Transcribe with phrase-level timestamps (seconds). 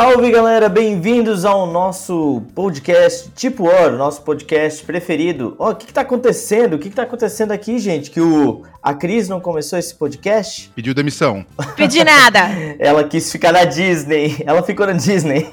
[0.00, 5.56] Salve galera, bem-vindos ao nosso podcast Tipo Ouro, nosso podcast preferido.
[5.58, 6.74] Ó, oh, o que, que tá acontecendo?
[6.74, 8.08] O que, que tá acontecendo aqui, gente?
[8.08, 10.70] Que o a Cris não começou esse podcast?
[10.72, 11.44] Pediu demissão.
[11.74, 12.38] Pedi nada.
[12.78, 14.36] Ela quis ficar na Disney.
[14.46, 15.48] Ela ficou na Disney.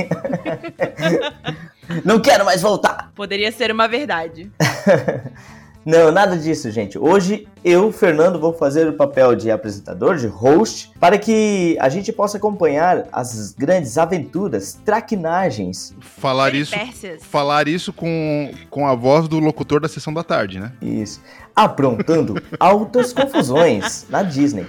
[2.05, 3.11] não quero mais voltar.
[3.15, 4.51] Poderia ser uma verdade.
[5.85, 6.97] Não, nada disso, gente.
[6.97, 12.11] Hoje eu, Fernando, vou fazer o papel de apresentador, de host, para que a gente
[12.11, 15.93] possa acompanhar as grandes aventuras, traquinagens.
[15.99, 16.75] Falar isso,
[17.21, 20.71] falar isso com, com a voz do locutor da sessão da tarde, né?
[20.81, 21.21] Isso.
[21.55, 24.65] Aprontando altas confusões na Disney.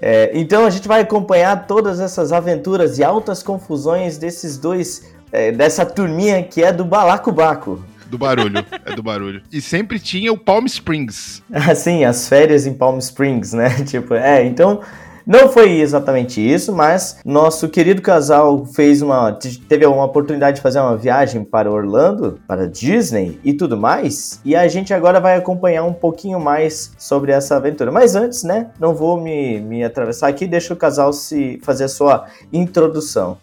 [0.00, 5.52] É, então a gente vai acompanhar todas essas aventuras e altas confusões desses dois, é,
[5.52, 7.84] dessa turminha que é do Balacobaco.
[8.14, 9.42] Do barulho, é do barulho.
[9.50, 11.42] E sempre tinha o Palm Springs.
[11.52, 13.70] Ah, sim, as férias em Palm Springs, né?
[13.84, 14.80] Tipo, é, então
[15.26, 19.32] não foi exatamente isso, mas nosso querido casal fez uma
[19.68, 24.40] teve uma oportunidade de fazer uma viagem para Orlando, para Disney e tudo mais.
[24.44, 27.90] E a gente agora vai acompanhar um pouquinho mais sobre essa aventura.
[27.90, 31.88] Mas antes, né, não vou me, me atravessar aqui, deixa o casal se fazer a
[31.88, 33.38] sua introdução.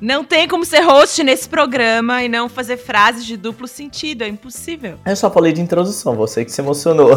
[0.00, 4.28] Não tem como ser host nesse programa e não fazer frases de duplo sentido, é
[4.28, 4.96] impossível.
[5.04, 7.10] Eu só falei de introdução, você que se emocionou.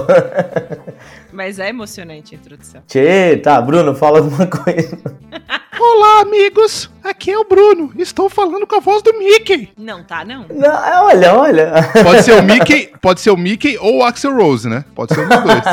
[1.32, 2.82] Mas é emocionante a introdução.
[2.88, 4.98] Tchê, tá, Bruno, fala alguma coisa.
[5.82, 6.90] Olá, amigos!
[7.02, 7.94] Aqui é o Bruno.
[7.98, 9.70] Estou falando com a voz do Mickey.
[9.78, 10.46] Não tá, não?
[10.50, 11.72] Não, é, olha, olha.
[12.04, 14.84] Pode ser o Mickey, pode ser o Mickey ou o Axel Rose, né?
[14.94, 15.64] Pode ser um dos dois.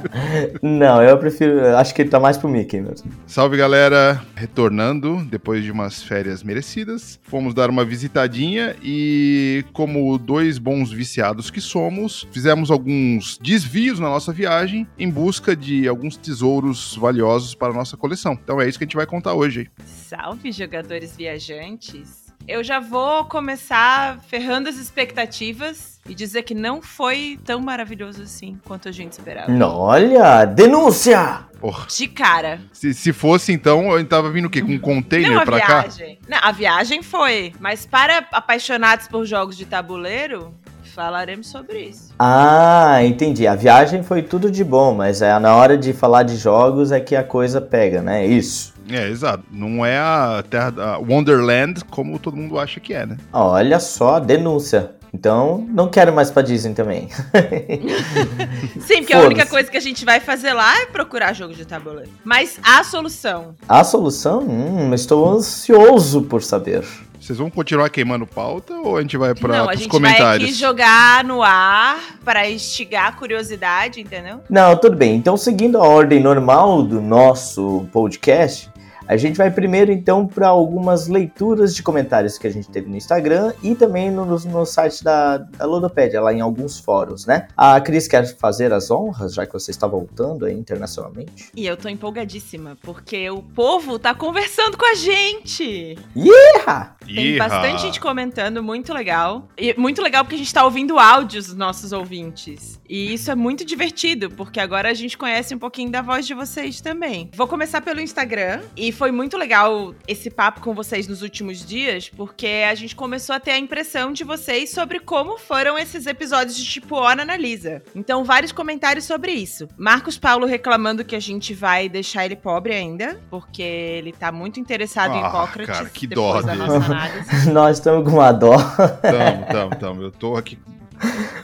[0.62, 1.76] Não, eu prefiro.
[1.76, 3.10] Acho que ele tá mais pro Mickey mesmo.
[3.26, 4.22] Salve, galera!
[4.34, 7.20] Retornando depois de umas férias merecidas.
[7.22, 14.08] Fomos dar uma visitadinha e, como dois bons viciados que somos, fizemos alguns desvios na
[14.08, 18.38] nossa viagem em busca de alguns tesouros valiosos para a nossa coleção.
[18.42, 19.49] Então é isso que a gente vai contar hoje.
[19.84, 22.20] Salve, jogadores viajantes!
[22.48, 28.58] Eu já vou começar ferrando as expectativas e dizer que não foi tão maravilhoso assim
[28.64, 29.52] quanto a gente esperava.
[29.66, 31.44] Olha, denúncia!
[31.60, 31.86] Porra.
[31.86, 32.58] De cara.
[32.72, 34.62] Se, se fosse, então, eu tava vindo o quê?
[34.62, 36.16] Com um container não, a pra viagem.
[36.16, 36.22] cá?
[36.28, 37.52] Não, a viagem foi.
[37.60, 40.54] Mas para apaixonados por jogos de tabuleiro,
[40.90, 42.12] falaremos sobre isso.
[42.18, 43.46] Ah, entendi.
[43.46, 47.00] A viagem foi tudo de bom, mas é na hora de falar de jogos é
[47.00, 48.26] que a coisa pega, né?
[48.26, 48.74] Isso.
[48.90, 49.44] É, exato.
[49.50, 53.16] Não é a terra da Wonderland como todo mundo acha que é, né?
[53.32, 54.92] Olha só, denúncia.
[55.12, 57.08] Então, não quero mais pra Disney também.
[58.80, 61.64] Sim, porque a única coisa que a gente vai fazer lá é procurar jogo de
[61.64, 62.10] tabuleiro.
[62.24, 63.54] Mas a solução.
[63.68, 64.42] A solução?
[64.42, 66.84] Hum, estou ansioso por saber.
[67.20, 70.42] Vocês vão continuar queimando pauta ou a gente vai para Não, os a gente comentários?
[70.42, 74.40] vai aqui jogar no ar para instigar a curiosidade, entendeu?
[74.48, 75.16] Não, tudo bem.
[75.16, 78.70] Então, seguindo a ordem normal do nosso podcast,
[79.10, 82.96] a gente vai primeiro então para algumas leituras de comentários que a gente teve no
[82.96, 87.48] Instagram e também no, no site da, da Ludopédia, lá em alguns fóruns, né?
[87.56, 91.50] A Cris quer fazer as honras, já que você está voltando aí internacionalmente.
[91.56, 95.98] E eu tô empolgadíssima, porque o povo tá conversando com a gente!
[96.14, 96.94] Yeah!
[97.04, 99.48] Tem bastante gente comentando, muito legal.
[99.58, 102.78] E muito legal porque a gente tá ouvindo áudios dos nossos ouvintes.
[102.88, 106.34] E isso é muito divertido, porque agora a gente conhece um pouquinho da voz de
[106.34, 107.30] vocês também.
[107.34, 112.10] Vou começar pelo Instagram e foi muito legal esse papo com vocês nos últimos dias,
[112.14, 116.54] porque a gente começou a ter a impressão de vocês sobre como foram esses episódios
[116.54, 117.82] de tipo Ona Analisa.
[117.96, 119.66] Então, vários comentários sobre isso.
[119.74, 124.60] Marcos Paulo reclamando que a gente vai deixar ele pobre ainda, porque ele tá muito
[124.60, 126.66] interessado Ah, em Hipócrates cara, que depois dó da dele.
[126.66, 127.48] nossa análise.
[127.50, 128.58] Nós estamos com uma dó.
[128.58, 130.02] Tamo, tamo, tamo.
[130.02, 130.58] Eu tô aqui.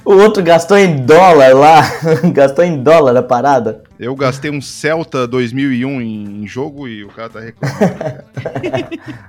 [0.04, 1.80] O outro gastou em dólar lá.
[2.34, 3.82] gastou em dólar a parada.
[3.98, 7.98] Eu gastei um Celta 2001 em jogo e o cara tá reclamando.
[7.98, 8.24] cara.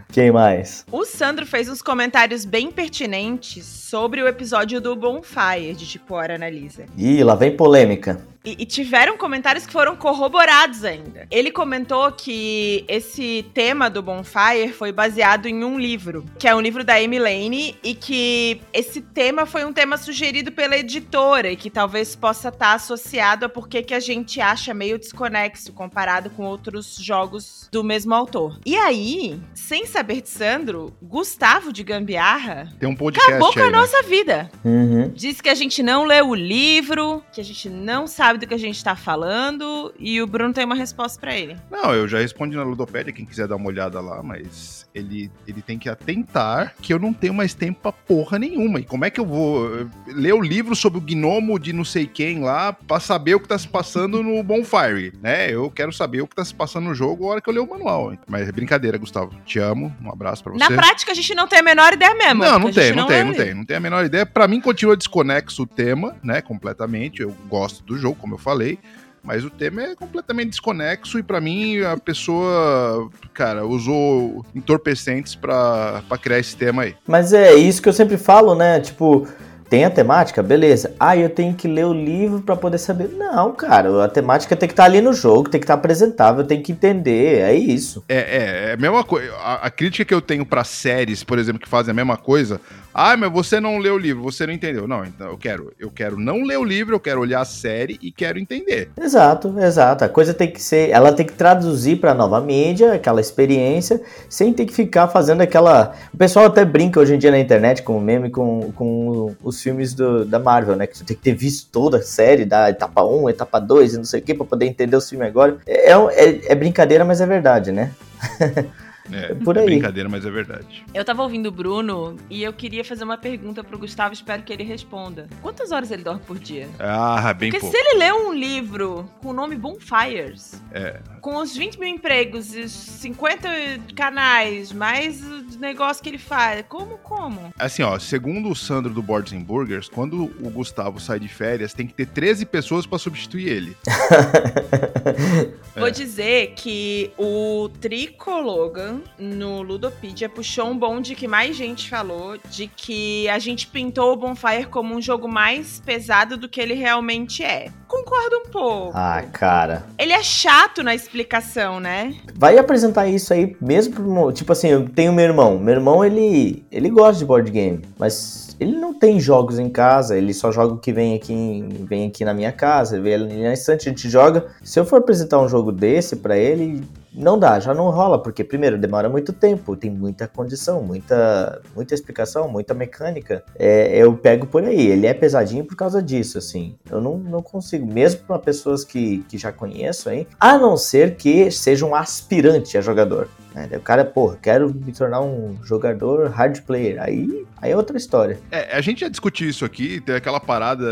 [0.12, 0.86] Quem mais?
[0.92, 6.36] O Sandro fez uns comentários bem pertinentes sobre o episódio do Bonfire, de tipo Hora
[6.36, 6.86] Analisa.
[6.98, 8.20] Ih, lá vem polêmica.
[8.48, 11.28] E, e tiveram comentários que foram corroborados ainda.
[11.30, 16.62] Ele comentou que esse tema do Bonfire foi baseado em um livro, que é um
[16.62, 21.58] livro da Amy Lane, e que esse tema foi um tema sugerido pela editora, e
[21.58, 26.30] que talvez possa estar associado a por que que a gente acha meio desconexo comparado
[26.30, 28.62] com outros jogos do mesmo autor.
[28.66, 33.68] E aí, sem saber de Sandro, Gustavo de Gambiarra Tem um podcast acabou com aí,
[33.68, 33.78] a né?
[33.78, 34.50] nossa vida.
[34.64, 35.12] Uhum.
[35.14, 38.54] Diz que a gente não leu o livro, que a gente não sabe do que
[38.54, 41.58] a gente tá falando, e o Bruno tem uma resposta pra ele.
[41.72, 45.62] Não, eu já respondi na Ludopédia, quem quiser dar uma olhada lá, mas ele, ele
[45.62, 48.80] tem que atentar que eu não tenho mais tempo pra porra nenhuma.
[48.80, 51.84] E como é que eu vou eh, ler o livro sobre o gnomo de não
[51.84, 55.52] sei quem lá pra saber o que tá se passando no Bonfire, né?
[55.52, 57.60] Eu quero saber o que tá se passando no jogo a hora que eu ler
[57.60, 58.14] o manual.
[58.28, 59.36] Mas é brincadeira, Gustavo.
[59.46, 59.96] Te amo.
[60.02, 60.60] Um abraço pra você.
[60.60, 62.44] Na prática, a gente não tem a menor ideia mesmo.
[62.44, 63.54] Não, não tem, gente não tem, não tem.
[63.54, 64.26] Não tem a menor ideia.
[64.26, 66.42] Pra mim, continua desconexo o tema, né?
[66.42, 67.22] Completamente.
[67.22, 68.80] Eu gosto do jogo, como eu falei.
[69.24, 76.02] Mas o tema é completamente desconexo e pra mim a pessoa, cara, usou entorpecentes pra,
[76.08, 76.96] pra criar esse tema aí.
[77.06, 78.80] Mas é isso que eu sempre falo, né?
[78.80, 79.28] Tipo,
[79.70, 80.94] tem a temática, beleza.
[80.98, 83.10] Ah, eu tenho que ler o livro pra poder saber.
[83.10, 86.62] Não, cara, a temática tem que estar ali no jogo, tem que estar apresentável, tem
[86.62, 88.04] que entender, é isso.
[88.08, 89.34] É, é, é a mesma coisa.
[89.36, 92.62] A, a crítica que eu tenho pra séries, por exemplo, que fazem a mesma coisa.
[93.00, 94.88] Ah, mas você não leu o livro, você não entendeu.
[94.88, 98.00] Não, então eu quero, eu quero não ler o livro, eu quero olhar a série
[98.02, 98.90] e quero entender.
[99.00, 100.04] Exato, exato.
[100.04, 104.52] A coisa tem que ser, ela tem que traduzir pra nova mídia, aquela experiência, sem
[104.52, 105.94] ter que ficar fazendo aquela.
[106.12, 109.62] O pessoal até brinca hoje em dia na internet com o meme com, com os
[109.62, 110.88] filmes do, da Marvel, né?
[110.88, 113.98] Que você tem que ter visto toda a série, da etapa 1, etapa 2 e
[113.98, 115.58] não sei o que, pra poder entender o filme agora.
[115.68, 117.92] É, é, é brincadeira, mas é verdade, né?
[119.12, 119.66] É, por é aí.
[119.66, 120.84] brincadeira, mas é verdade.
[120.94, 124.52] Eu tava ouvindo o Bruno e eu queria fazer uma pergunta pro Gustavo, espero que
[124.54, 125.28] ele responda.
[125.42, 126.68] Quantas horas ele dorme por dia?
[126.80, 127.76] Ah, bem Porque pouco.
[127.76, 131.00] se ele lê um livro com o nome Bonfires, É.
[131.22, 133.48] com os 20 mil empregos e os 50
[133.96, 137.54] canais, mais o negócio que ele faz, como, como?
[137.58, 141.74] Assim, ó, segundo o Sandro do Boards and Burgers, quando o Gustavo sai de férias,
[141.74, 143.78] tem que ter 13 pessoas pra substituir ele.
[145.76, 152.68] Vou dizer que o Tricologan no Ludopedia puxou um bonde que mais gente falou de
[152.68, 157.44] que a gente pintou o Bonfire como um jogo mais pesado do que ele realmente
[157.44, 157.70] é.
[157.88, 158.92] Concordo um pouco.
[158.96, 159.86] Ah, cara.
[159.98, 162.16] Ele é chato na explicação, né?
[162.36, 165.58] Vai apresentar isso aí mesmo Tipo assim, eu tenho meu irmão.
[165.58, 166.66] Meu irmão, ele.
[166.72, 170.74] ele gosta de board game, mas ele não tem jogos em casa, ele só joga
[170.74, 173.92] o que vem aqui, em- vem aqui na minha casa, vem ali na estante, a
[173.92, 174.48] gente joga.
[174.64, 176.84] Se eu for apresentar um jogo desse pra ele,
[177.18, 181.94] não dá, já não rola, porque primeiro demora muito tempo, tem muita condição, muita, muita
[181.94, 183.44] explicação, muita mecânica.
[183.56, 186.76] É, eu pego por aí, ele é pesadinho por causa disso, assim.
[186.90, 190.28] Eu não, não consigo, mesmo para pessoas que, que já conheço, hein?
[190.40, 193.28] A não ser que seja um aspirante a jogador.
[193.54, 193.70] né?
[193.74, 197.02] O cara, pô, quero me tornar um jogador hard player.
[197.02, 198.40] Aí, aí é outra história.
[198.52, 200.86] É, a gente já discutiu isso aqui, tem aquela parada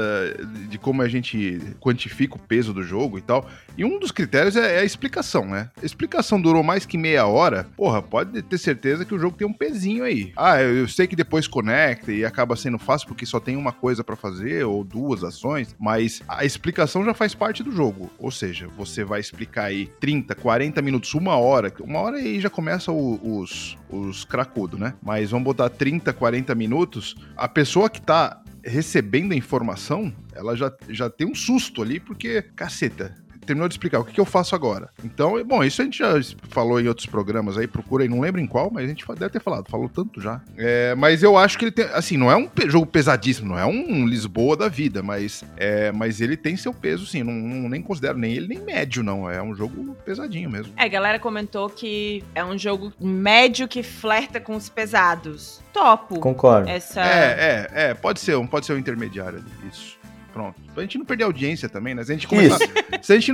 [0.70, 3.46] de como a gente quantifica o peso do jogo e tal.
[3.78, 5.70] E um dos critérios é, é a explicação, né?
[5.82, 5.86] A
[6.16, 9.52] explicação durou mais que meia hora, porra, pode ter certeza que o jogo tem um
[9.54, 10.32] pezinho aí.
[10.38, 14.02] Ah, eu, sei que depois conecta e acaba sendo fácil porque só tem uma coisa
[14.04, 18.10] pra fazer ou duas ações, mas a explicação já faz parte do jogo.
[18.18, 22.50] Ou seja, você vai explicar aí 30, 40 minutos, uma hora, uma hora aí já
[22.50, 24.94] começa o- os, os cracudos, né?
[25.04, 30.72] Mas vamos botar 30, 40 minutos, a pessoa que tá recebendo a informação, ela já,
[30.90, 33.14] já tem um susto ali, porque, caceta,
[33.46, 34.90] terminou de explicar o que, que eu faço agora.
[35.04, 36.14] Então, bom, isso a gente já
[36.50, 39.30] falou em outros programas aí, procura aí, não lembro em qual, mas a gente deve
[39.30, 40.42] ter falado, falou tanto já.
[40.58, 43.66] É, mas eu acho que ele tem, assim, não é um jogo pesadíssimo, não é
[43.66, 47.82] um Lisboa da vida, mas, é, mas ele tem seu peso, sim, não, não- nem
[47.82, 50.74] considero nem ele nem médio, não, é um jogo pesadinho mesmo.
[50.78, 55.64] É, a galera comentou que é um jogo médio que flerta com os pesados.
[55.74, 56.20] Topo.
[56.20, 56.70] Concordo.
[56.70, 57.02] Essa.
[57.02, 59.95] É, é, é, pode ser, um, pode ser um intermediário isso.
[60.36, 60.60] Pronto.
[60.74, 62.04] Pra gente não perder a audiência também, né?
[62.04, 62.58] Se a gente começar,
[63.02, 63.32] se a gente,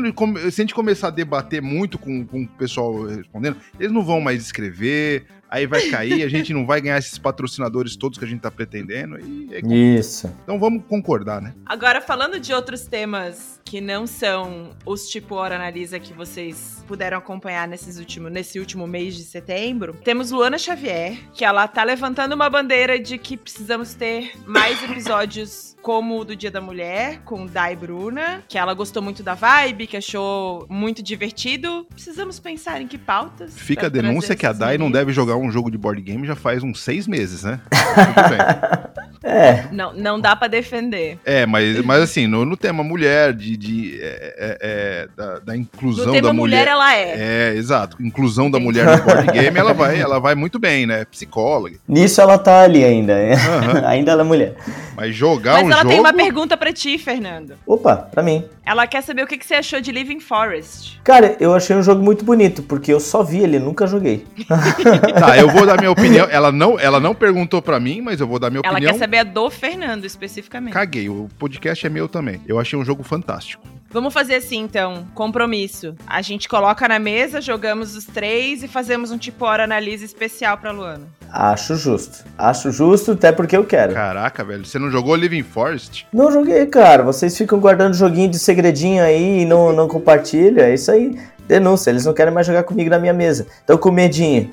[0.51, 4.21] se a gente começar a debater muito com, com o pessoal respondendo, eles não vão
[4.21, 8.27] mais escrever, aí vai cair, a gente não vai ganhar esses patrocinadores todos que a
[8.27, 9.19] gente tá pretendendo.
[9.19, 10.31] E é- Isso.
[10.43, 11.55] então vamos concordar, né?
[11.65, 17.17] Agora, falando de outros temas que não são os tipo Hora Analisa que vocês puderam
[17.17, 22.35] acompanhar nesses último, nesse último mês de setembro, temos Luana Xavier, que ela tá levantando
[22.35, 27.45] uma bandeira de que precisamos ter mais episódios como o do Dia da Mulher, com
[27.45, 31.85] Dai Bruna, que ela gostou muito da vibe, que achou muito divertido.
[31.89, 33.53] Precisamos pensar em que pautas.
[33.57, 36.35] Fica a denúncia que a Dai não deve jogar um jogo de board game já
[36.35, 37.59] faz uns seis meses, né?
[37.71, 39.01] Tudo bem.
[39.23, 41.19] É, Não, não dá pra defender.
[41.23, 45.55] É, mas, mas assim, no, no tema mulher, de, de, é, é, é, da, da
[45.57, 47.51] inclusão No tema da mulher, ela é.
[47.51, 48.01] É, exato.
[48.01, 51.05] Inclusão da mulher no board game, ela vai, ela vai muito bem, né?
[51.05, 51.77] Psicóloga.
[51.87, 53.15] nisso ela tá ali ainda.
[53.15, 53.33] né?
[53.33, 53.85] Aham.
[53.87, 54.55] ainda ela é mulher.
[54.95, 55.89] Mas jogar Mas um ela jogo.
[55.89, 57.55] tem uma pergunta pra ti, Fernando.
[57.65, 58.45] Opa, pra mim.
[58.65, 60.99] Ela quer saber o que que você achou de Living Forest.
[61.03, 64.25] Cara, eu achei um jogo muito bonito, porque eu só vi ele, nunca joguei.
[65.19, 66.27] Tá, eu vou dar minha opinião.
[66.29, 68.93] Ela não, ela não perguntou pra mim, mas eu vou dar minha Ela opinião.
[68.93, 70.73] quer saber a do Fernando, especificamente.
[70.73, 72.41] Caguei, o podcast é meu também.
[72.47, 73.63] Eu achei um jogo fantástico.
[73.91, 75.05] Vamos fazer assim, então.
[75.13, 75.95] Compromisso.
[76.07, 80.57] A gente coloca na mesa, jogamos os três e fazemos um tipo hora analise especial
[80.57, 81.07] pra Luana.
[81.31, 82.25] Acho justo.
[82.37, 83.93] Acho justo, até porque eu quero.
[83.93, 84.65] Caraca, velho.
[84.65, 86.07] Você não jogou Living Forest?
[86.13, 87.03] Não joguei, cara.
[87.03, 90.63] Vocês ficam guardando joguinho de segredinho aí e não, não compartilham.
[90.63, 91.17] É isso aí.
[91.51, 93.45] Denúncia, eles não querem mais jogar comigo na minha mesa.
[93.63, 94.49] Então com medinho.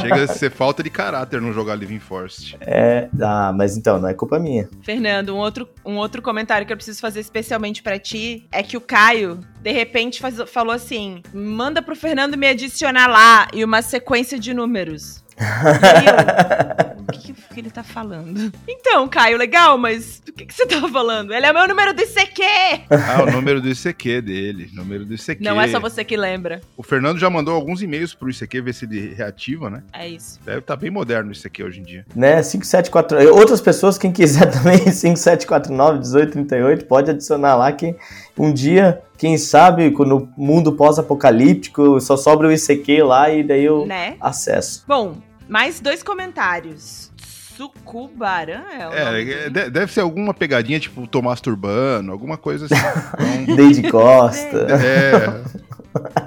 [0.00, 2.56] Chega a ser falta de caráter não jogar Living Forest.
[2.60, 4.68] É, ah, mas então, não é culpa minha.
[4.82, 8.76] Fernando, um outro, um outro comentário que eu preciso fazer especialmente pra ti é que
[8.76, 13.80] o Caio, de repente, faz- falou assim: manda pro Fernando me adicionar lá e uma
[13.80, 15.22] sequência de números.
[15.40, 18.52] E aí eu, o que, que ele tá falando?
[18.68, 21.32] Então, Caio, legal, mas do que, que você tava falando?
[21.32, 22.42] Ele é o meu número do ICQ!
[22.90, 24.70] Ah, o número do ICQ dele.
[24.72, 25.42] Número do ICQ.
[25.42, 26.60] Não é só você que lembra.
[26.76, 29.82] O Fernando já mandou alguns e-mails pro ICQ ver se ele reativa, né?
[29.92, 30.38] É isso.
[30.44, 32.04] Deve estar bem moderno o ICQ hoje em dia.
[32.14, 32.42] né?
[32.42, 33.34] 574.
[33.34, 37.94] Outras pessoas, quem quiser também, 5749 1838, pode adicionar lá que
[38.38, 43.86] um dia, quem sabe, no mundo pós-apocalíptico, só sobra o ICQ lá e daí eu
[43.86, 44.14] Né?
[44.20, 44.84] acesso.
[44.86, 45.16] Bom,
[45.50, 47.09] mais dois comentários.
[47.60, 52.64] Sucubarã é o É, é, de- deve ser alguma pegadinha, tipo, tô masturbando, alguma coisa
[52.66, 52.74] assim.
[53.42, 54.66] Então, Desde Costa.
[54.70, 55.60] é,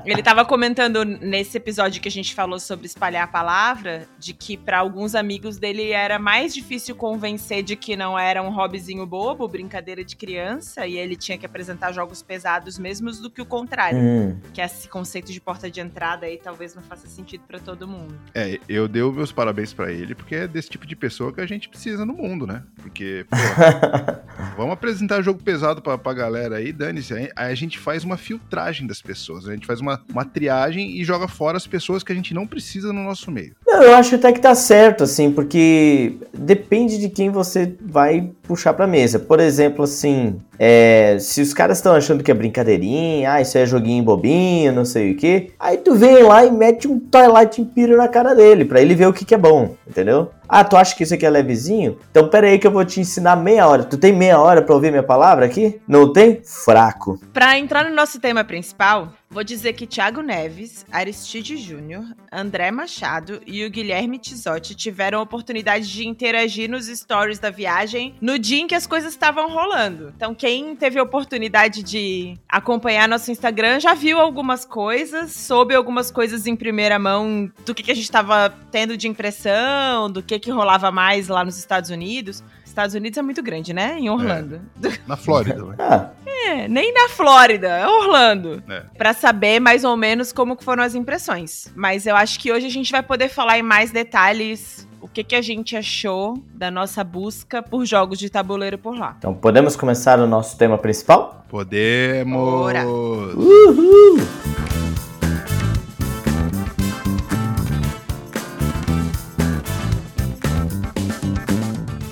[0.06, 4.58] Ele tava comentando nesse episódio que a gente falou sobre espalhar a palavra, de que
[4.58, 9.48] pra alguns amigos dele era mais difícil convencer de que não era um hobbyzinho bobo,
[9.48, 13.98] brincadeira de criança, e ele tinha que apresentar jogos pesados mesmo do que o contrário.
[14.00, 17.88] Hum, Que esse conceito de porta de entrada aí talvez não faça sentido pra todo
[17.88, 18.16] mundo.
[18.36, 21.42] é, eu dei os meus parabéns pra ele, porque é desse tipo de pessoa que
[21.42, 22.64] a gente precisa no mundo, né?
[22.82, 23.38] Porque, pô,
[24.58, 27.14] vamos apresentar jogo pesado pra, pra galera aí, dane-se.
[27.14, 31.04] Aí a gente faz uma filtragem das pessoas, a gente faz uma, uma triagem e
[31.04, 33.56] joga fora as pessoas que a gente não precisa no nosso meio.
[33.66, 38.74] Não, eu acho até que tá certo, assim, porque depende de quem você vai puxar
[38.74, 39.20] pra mesa.
[39.20, 43.66] Por exemplo, assim, é, se os caras estão achando que é brincadeirinha, ah, isso é
[43.66, 47.98] joguinho bobinho, não sei o que, aí tu vem lá e mete um Twilight Imperial
[47.98, 50.30] na cara dele, pra ele ver o que, que é bom, entendeu?
[50.56, 51.98] Ah, tu acha que isso aqui é levezinho?
[52.12, 53.84] Então pera aí que eu vou te ensinar meia hora.
[53.84, 55.82] Tu tem meia hora pra ouvir minha palavra aqui?
[55.88, 56.44] Não tem?
[56.46, 57.20] Fraco.
[57.34, 63.42] Pra entrar no nosso tema principal, vou dizer que Thiago Neves, Aristide Júnior, André Machado
[63.48, 68.60] e o Guilherme Tizotti tiveram a oportunidade de interagir nos stories da viagem no dia
[68.60, 70.14] em que as coisas estavam rolando.
[70.16, 76.12] Então, quem teve a oportunidade de acompanhar nosso Instagram já viu algumas coisas, soube algumas
[76.12, 80.38] coisas em primeira mão do que, que a gente estava tendo de impressão, do que,
[80.38, 82.44] que rolava mais lá nos Estados Unidos.
[82.64, 83.98] Estados Unidos é muito grande, né?
[84.00, 84.62] Em Orlando.
[85.06, 85.76] Na Flórida, né?
[85.78, 86.10] Ah,
[86.46, 88.64] É, nem na Flórida, é Orlando.
[88.70, 88.84] É.
[88.98, 91.72] Pra saber mais ou menos como foram as impressões.
[91.76, 95.24] Mas eu acho que hoje a gente vai poder falar em mais detalhes o que,
[95.24, 99.16] que a gente achou da nossa busca por jogos de tabuleiro por lá.
[99.18, 101.46] então podemos começar o nosso tema principal?
[101.50, 102.38] Podemos!
[102.38, 102.88] Ora.
[102.88, 104.83] Uhul!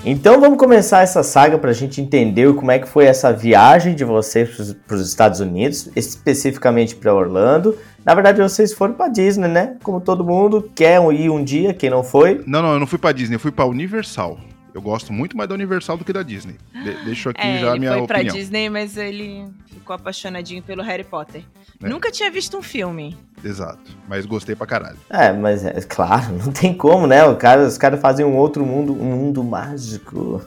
[0.04, 3.94] Então vamos começar essa saga para a gente entender como é que foi essa viagem
[3.94, 7.78] de vocês para os Estados Unidos, especificamente para Orlando.
[8.04, 9.76] Na verdade, vocês foram para Disney, né?
[9.80, 12.42] Como todo mundo quer ir um dia, quem não foi.
[12.48, 14.38] Não, não, eu não fui pra Disney, eu fui pra Universal.
[14.74, 16.56] Eu gosto muito mais da Universal do que da Disney.
[16.72, 18.36] De deixo aqui É, já a ele minha foi pra opinião.
[18.36, 21.42] Disney, mas ele ficou apaixonadinho pelo Harry Potter.
[21.82, 21.88] É.
[21.88, 23.16] Nunca tinha visto um filme.
[23.44, 23.96] Exato.
[24.08, 24.96] Mas gostei pra caralho.
[25.10, 27.24] É, mas é claro, não tem como, né?
[27.24, 30.40] O cara, os caras fazem um outro mundo, um mundo mágico.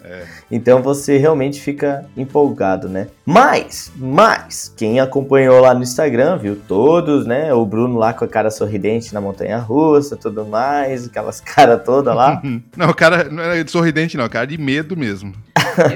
[0.50, 3.08] Então você realmente fica empolgado, né?
[3.26, 7.52] Mas, mas, quem acompanhou lá no Instagram, viu todos, né?
[7.54, 12.16] O Bruno lá com a cara sorridente na montanha russa, tudo mais, aquelas caras todas
[12.16, 12.42] lá.
[12.78, 15.34] Não, o cara não era de sorridente, não, o cara de medo mesmo.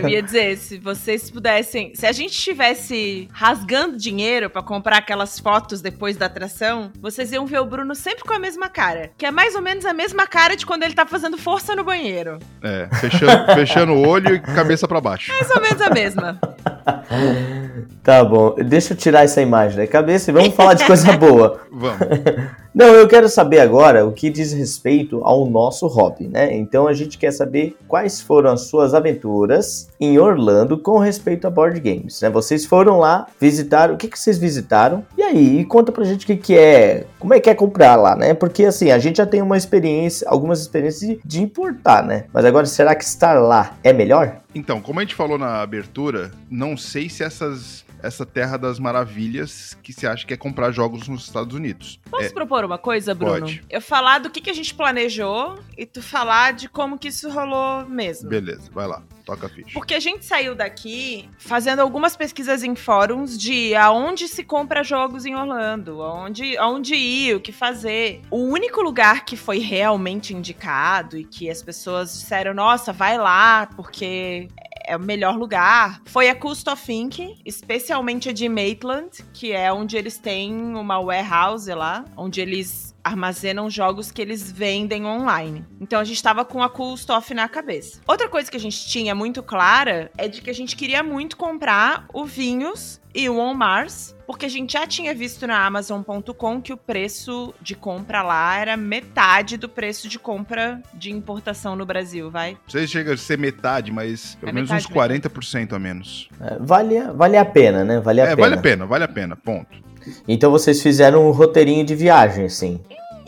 [0.02, 1.94] Eu ia dizer, se vocês pudessem.
[1.94, 7.46] Se a gente estivesse rasgando dinheiro pra comprar aquelas fotos depois da atração, vocês iam
[7.46, 9.12] ver o Bruno sempre com a mesma cara.
[9.18, 11.84] Que é mais ou menos a mesma cara de quando ele tá fazendo força no
[11.84, 12.40] banheiro.
[12.62, 15.32] É, fechando, fechando o olho e cabeça pra baixo.
[15.32, 16.40] Mais ou menos a mesma.
[18.04, 21.60] Tá bom, deixa eu tirar essa imagem da cabeça e vamos falar de coisa boa.
[21.72, 22.00] Vamos.
[22.74, 26.56] Não, eu quero saber agora o que diz respeito ao nosso hobby, né?
[26.56, 31.50] Então a gente quer saber quais foram as suas aventuras em Orlando com respeito a
[31.50, 32.30] board games, né?
[32.30, 35.04] Vocês foram lá, visitaram, o que, que vocês visitaram?
[35.18, 38.16] E aí, conta pra gente o que, que é, como é que é comprar lá,
[38.16, 38.34] né?
[38.36, 42.26] Porque assim, a gente já tem uma experiência, algumas experiências de, importar, né?
[42.32, 44.42] Mas agora, será que estar lá é melhor?
[44.54, 49.78] Então, como a gente falou na abertura, não sei se essas essa terra das maravilhas
[49.84, 52.00] que se acha que é comprar jogos nos Estados Unidos.
[52.10, 53.42] Posso é, propor uma coisa, Bruno?
[53.42, 53.64] Pode.
[53.70, 57.30] Eu falar do que, que a gente planejou e tu falar de como que isso
[57.30, 58.30] rolou mesmo.
[58.30, 59.04] Beleza, vai lá.
[59.26, 59.72] Toca a ficha.
[59.74, 65.26] Porque a gente saiu daqui fazendo algumas pesquisas em fóruns de aonde se compra jogos
[65.26, 68.22] em Orlando, aonde, aonde ir, o que fazer.
[68.32, 73.68] O único lugar que foi realmente indicado e que as pessoas disseram, nossa, vai lá,
[73.76, 74.48] porque
[74.90, 79.72] é o melhor lugar, foi a Cust of Ink, especialmente a de Maitland, que é
[79.72, 85.66] onde eles têm uma warehouse lá, onde eles armazenam jogos que eles vendem online.
[85.82, 88.00] Então a gente tava com a Cool Stuff na cabeça.
[88.08, 91.36] Outra coisa que a gente tinha muito clara é de que a gente queria muito
[91.38, 96.62] comprar o Vinhos e o On Mars, porque a gente já tinha visto na Amazon.com
[96.62, 101.88] que o preço de compra lá era metade do preço de compra de importação no
[101.88, 102.52] Brasil, vai?
[102.52, 106.30] Não sei se chega a ser metade, mas pelo É menos uns 40% a menos.
[106.40, 108.00] É, vale, vale a pena, né?
[108.00, 108.42] Vale a é, pena.
[108.42, 109.90] vale a pena, vale a pena, ponto.
[110.28, 112.80] Então vocês fizeram um roteirinho de viagem, assim.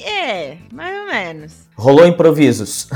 [0.03, 1.53] É, mais ou menos.
[1.75, 2.88] Rolou improvisos.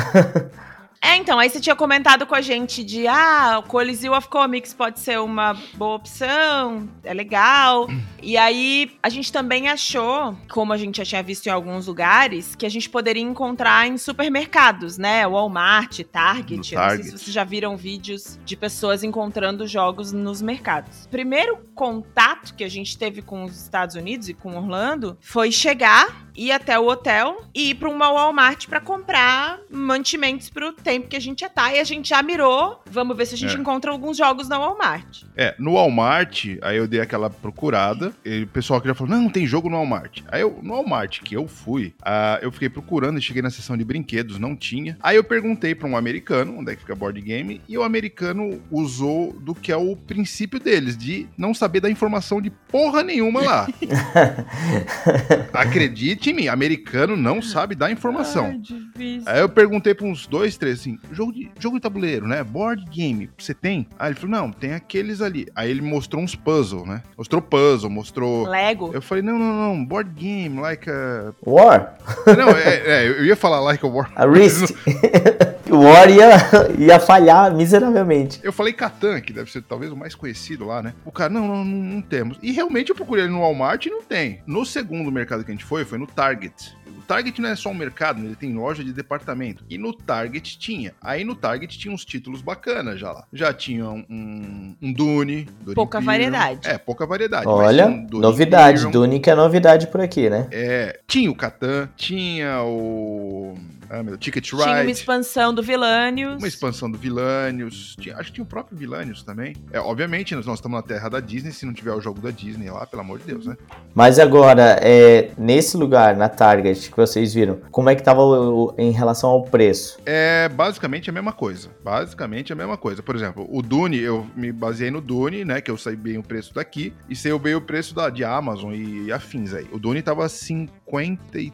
[1.02, 4.74] É, então, aí você tinha comentado com a gente de ah, o Coliseu of Comics
[4.74, 7.88] pode ser uma boa opção, é legal.
[8.24, 12.56] E aí a gente também achou, como a gente já tinha visto em alguns lugares,
[12.56, 15.28] que a gente poderia encontrar em supermercados, né?
[15.28, 16.50] Walmart, Target.
[16.50, 17.06] No Eu não sei Target.
[17.06, 21.08] se vocês já viram vídeos de pessoas encontrando jogos nos mercados.
[21.12, 26.25] Primeiro contato que a gente teve com os Estados Unidos e com Orlando foi chegar,
[26.36, 31.16] ir até o hotel e ir para uma Walmart para comprar mantimentos pro tempo que
[31.16, 31.74] a gente já tá.
[31.74, 32.82] E a gente já mirou.
[32.90, 33.60] Vamos ver se a gente É.
[33.60, 35.24] encontra alguns jogos na Walmart.
[35.36, 39.30] É, no Walmart, aí eu dei aquela procurada, e o pessoal que já falou, não,
[39.30, 40.22] tem jogo no Walmart.
[40.30, 43.78] Aí eu, no Walmart que eu fui, ah, eu fiquei procurando e cheguei na seção
[43.78, 44.98] de brinquedos, não tinha.
[45.02, 48.62] Aí eu perguntei pra um americano, onde é que fica board game, e o americano
[48.72, 53.42] usou do que é o princípio deles, de não saber da informação de porra nenhuma
[53.42, 53.68] lá.
[55.54, 58.46] Acredite mim, americano não sabe dar informação.
[58.46, 59.24] Ai, difícil.
[59.26, 62.44] Aí eu perguntei pra uns dois, três, assim, jogo de, jogo de tabuleiro, né?
[62.44, 63.88] Board game, você tem?
[63.98, 65.48] Aí ele falou, não, tem aqueles ali.
[65.56, 67.02] Aí ele mostrou uns puzzle, né?
[67.18, 68.48] Mostrou puzzle, mostrou...
[68.48, 68.92] Lego.
[68.94, 71.34] Eu falei, não, não, não, board game, like a...
[71.46, 71.98] War?
[72.38, 74.12] Não, é, é, eu ia falar like a war.
[74.16, 74.76] A Risk?
[75.76, 76.30] o War ia,
[76.78, 78.40] ia falhar miseravelmente.
[78.44, 80.94] Eu falei Catan, que deve ser talvez o mais conhecido lá, né?
[81.06, 82.38] O cara, não, não, não, não temos.
[82.42, 84.42] E realmente eu procurei no Walmart e não tem.
[84.46, 86.76] No segundo mercado que a gente foi, foi no Target.
[86.88, 88.28] O Target não é só um mercado, né?
[88.28, 89.64] ele tem loja de departamento.
[89.70, 90.94] E no Target tinha.
[91.02, 93.26] Aí no Target tinha uns títulos bacanas já lá.
[93.32, 95.48] Já tinha um, um, Dune.
[95.62, 96.32] Dune Pouca Imperium.
[96.32, 96.68] variedade.
[96.68, 97.48] É, pouca variedade.
[97.48, 98.80] Olha, um Dune novidade.
[98.80, 98.92] Imperium.
[98.92, 100.48] Dune que é novidade por aqui, né?
[100.52, 103.56] É, tinha o Catan, tinha o.
[103.90, 104.64] Ah, meu, Ticket Ride.
[104.64, 106.38] Tinha uma expansão do Vilanius.
[106.38, 107.96] Uma expansão do Vilanius.
[108.00, 109.56] Tinha- acho que tinha o próprio Vilanius também.
[109.72, 111.52] É, obviamente, nós, nós estamos na terra da Disney.
[111.52, 113.56] Se não tiver o jogo da Disney lá, pelo amor de Deus, né?
[113.94, 118.66] Mas agora, é, nesse lugar, na Target, que vocês viram, como é que tava o-
[118.68, 119.98] o- em relação ao preço?
[120.06, 121.70] É basicamente a mesma coisa.
[121.84, 123.02] Basicamente a mesma coisa.
[123.04, 125.62] Por exemplo, o Dune, eu me baseei no Dune, né?
[125.62, 126.94] Que eu sei bem o preço daqui.
[127.10, 129.68] E sei bem o preço da, de Amazon e afins aí.
[129.72, 131.52] O Dune tava 53